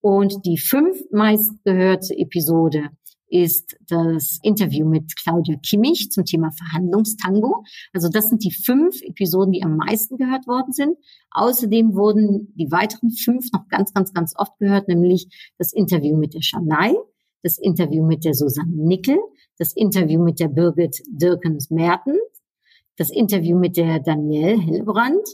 Und 0.00 0.44
die 0.44 0.58
fünf 0.58 0.98
meistgehörte 1.10 2.14
Episode 2.18 2.90
ist 3.28 3.76
das 3.88 4.38
Interview 4.42 4.86
mit 4.88 5.16
Claudia 5.16 5.56
Kimmich 5.56 6.10
zum 6.10 6.24
Thema 6.24 6.50
Verhandlungstango. 6.52 7.64
Also 7.92 8.08
das 8.08 8.28
sind 8.28 8.44
die 8.44 8.52
fünf 8.52 9.00
Episoden, 9.02 9.52
die 9.52 9.62
am 9.62 9.76
meisten 9.76 10.18
gehört 10.18 10.46
worden 10.46 10.72
sind. 10.72 10.96
Außerdem 11.30 11.94
wurden 11.96 12.52
die 12.54 12.70
weiteren 12.70 13.10
fünf 13.10 13.50
noch 13.52 13.66
ganz, 13.68 13.92
ganz, 13.92 14.12
ganz 14.12 14.34
oft 14.36 14.56
gehört, 14.58 14.88
nämlich 14.88 15.26
das 15.58 15.72
Interview 15.72 16.16
mit 16.16 16.34
der 16.34 16.42
Schanai, 16.42 16.94
das 17.42 17.58
Interview 17.58 18.06
mit 18.06 18.24
der 18.24 18.34
Susanne 18.34 18.76
Nickel, 18.76 19.18
das 19.58 19.74
Interview 19.74 20.22
mit 20.22 20.38
der 20.38 20.48
Birgit 20.48 21.02
Dirkens-Merten, 21.08 22.16
das 22.96 23.10
Interview 23.10 23.58
mit 23.58 23.76
der 23.76 24.00
Danielle 24.00 24.60
Hellbrand 24.60 25.26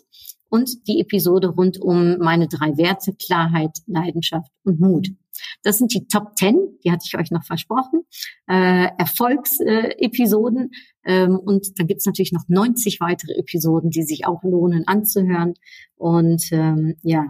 und 0.48 0.86
die 0.88 1.00
Episode 1.00 1.48
rund 1.48 1.80
um 1.80 2.18
meine 2.18 2.48
drei 2.48 2.76
Werte, 2.76 3.14
Klarheit, 3.14 3.78
Leidenschaft 3.86 4.50
und 4.64 4.80
Mut. 4.80 5.08
Das 5.62 5.78
sind 5.78 5.94
die 5.94 6.06
Top 6.06 6.36
Ten, 6.36 6.78
die 6.84 6.90
hatte 6.90 7.04
ich 7.06 7.16
euch 7.16 7.30
noch 7.30 7.44
versprochen, 7.44 8.02
äh, 8.46 8.88
Erfolgsepisoden. 8.98 10.70
Äh, 11.02 11.22
ähm, 11.22 11.38
und 11.38 11.78
dann 11.78 11.86
gibt's 11.86 12.04
natürlich 12.04 12.32
noch 12.32 12.44
90 12.48 13.00
weitere 13.00 13.34
Episoden, 13.38 13.90
die 13.90 14.02
sich 14.02 14.26
auch 14.26 14.42
lohnen 14.42 14.86
anzuhören. 14.86 15.54
Und 15.96 16.42
ähm, 16.52 16.96
ja, 17.02 17.26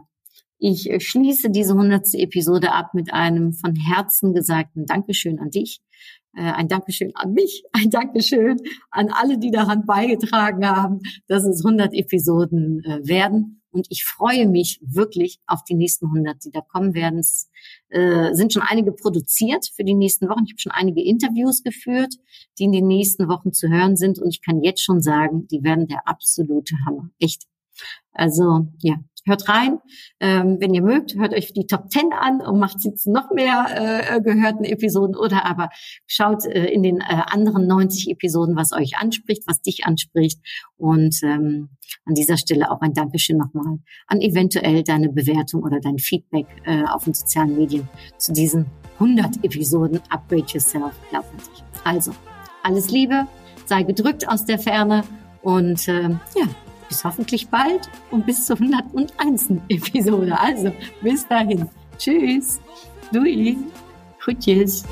ich 0.59 0.91
schließe 0.99 1.51
diese 1.51 1.75
hundertste 1.75 2.19
Episode 2.19 2.73
ab 2.73 2.95
mit 2.95 3.13
einem 3.13 3.53
von 3.53 3.77
Herzen 3.77 4.35
gesagten 4.35 4.87
Dankeschön 4.87 5.39
an 5.39 5.51
dich 5.51 5.81
ein 6.33 6.69
Dankeschön 6.69 7.13
an 7.15 7.33
mich, 7.33 7.65
ein 7.73 7.91
Dankeschön 7.91 8.59
an 8.91 9.09
alle, 9.11 9.39
die 9.39 9.51
daran 9.51 9.87
beigetragen 9.87 10.67
haben, 10.67 11.01
dass 11.27 11.45
es 11.45 11.65
100 11.65 11.95
Episoden 11.95 12.83
äh, 12.85 13.07
werden. 13.07 13.57
Und 13.73 13.87
ich 13.89 14.05
freue 14.05 14.49
mich 14.49 14.81
wirklich 14.83 15.39
auf 15.47 15.63
die 15.63 15.75
nächsten 15.75 16.07
100, 16.07 16.45
die 16.45 16.51
da 16.51 16.61
kommen 16.61 16.93
werden. 16.93 17.21
Es 17.21 17.49
äh, 17.91 18.35
sind 18.35 18.53
schon 18.53 18.63
einige 18.63 18.91
produziert 18.91 19.67
für 19.75 19.85
die 19.85 19.95
nächsten 19.95 20.29
Wochen. 20.29 20.43
Ich 20.45 20.53
habe 20.53 20.61
schon 20.61 20.73
einige 20.73 21.05
Interviews 21.05 21.63
geführt, 21.63 22.15
die 22.59 22.65
in 22.65 22.73
den 22.73 22.89
nächsten 22.89 23.29
Wochen 23.29 23.53
zu 23.53 23.69
hören 23.69 23.97
sind. 23.97 24.19
Und 24.19 24.29
ich 24.31 24.43
kann 24.43 24.63
jetzt 24.63 24.83
schon 24.83 25.01
sagen, 25.01 25.47
die 25.47 25.63
werden 25.63 25.87
der 25.87 26.09
absolute 26.09 26.75
Hammer. 26.85 27.11
Echt. 27.21 27.47
Also 28.13 28.67
ja, 28.81 28.97
hört 29.27 29.49
rein. 29.49 29.79
Ähm, 30.21 30.59
wenn 30.61 30.75
ihr 30.75 30.83
mögt, 30.83 31.15
hört 31.15 31.35
euch 31.35 31.53
die 31.53 31.67
Top 31.67 31.91
10 31.91 32.13
an 32.13 32.41
und 32.41 32.59
macht 32.59 32.79
jetzt 32.85 33.07
noch 33.07 33.31
mehr 33.31 33.67
äh, 33.71 34.21
gehörten 34.21 34.65
Episoden 34.65 35.17
oder 35.17 35.47
aber 35.47 35.69
schaut 36.07 36.45
äh, 36.47 36.67
in 36.67 36.83
den 36.83 37.01
äh, 37.01 37.23
anderen 37.27 37.67
90 37.67 38.11
Episoden, 38.11 38.57
was 38.57 38.73
euch 38.73 38.97
anspricht, 38.99 39.45
was 39.47 39.61
dich 39.63 39.85
anspricht. 39.85 40.41
Und 40.77 41.23
ähm, 41.23 41.71
an 42.05 42.15
dieser 42.15 42.37
Stelle 42.37 42.71
auch 42.71 42.81
ein 42.81 42.95
Dankeschön 42.95 43.37
nochmal 43.37 43.79
an 44.07 44.21
eventuell 44.21 44.83
deine 44.83 45.11
Bewertung 45.11 45.63
oder 45.63 45.81
dein 45.81 45.99
Feedback 45.99 46.47
äh, 46.65 46.85
auf 46.85 47.05
den 47.05 47.15
sozialen 47.15 47.57
Medien 47.57 47.89
zu 48.19 48.33
diesen 48.33 48.67
100 48.95 49.45
Episoden 49.45 50.01
Upgrade 50.11 50.47
Yourself. 50.49 50.93
Glaub 51.11 51.25
an 51.25 51.39
dich. 51.39 51.65
Also, 51.85 52.13
alles 52.63 52.91
Liebe, 52.91 53.27
sei 53.65 53.83
gedrückt 53.83 54.29
aus 54.29 54.45
der 54.45 54.59
Ferne 54.59 55.05
und 55.43 55.89
äh, 55.89 56.11
ja, 56.11 56.49
bis 56.91 57.05
hoffentlich 57.05 57.49
bald 57.49 57.89
und 58.11 58.27
bis 58.27 58.45
zur 58.45 58.57
101. 58.61 59.53
Episode. 59.69 60.39
Also, 60.39 60.73
bis 61.01 61.27
dahin. 61.27 61.69
Tschüss. 61.97 62.61
Dui. 63.13 63.57
Groetjes. 64.19 64.85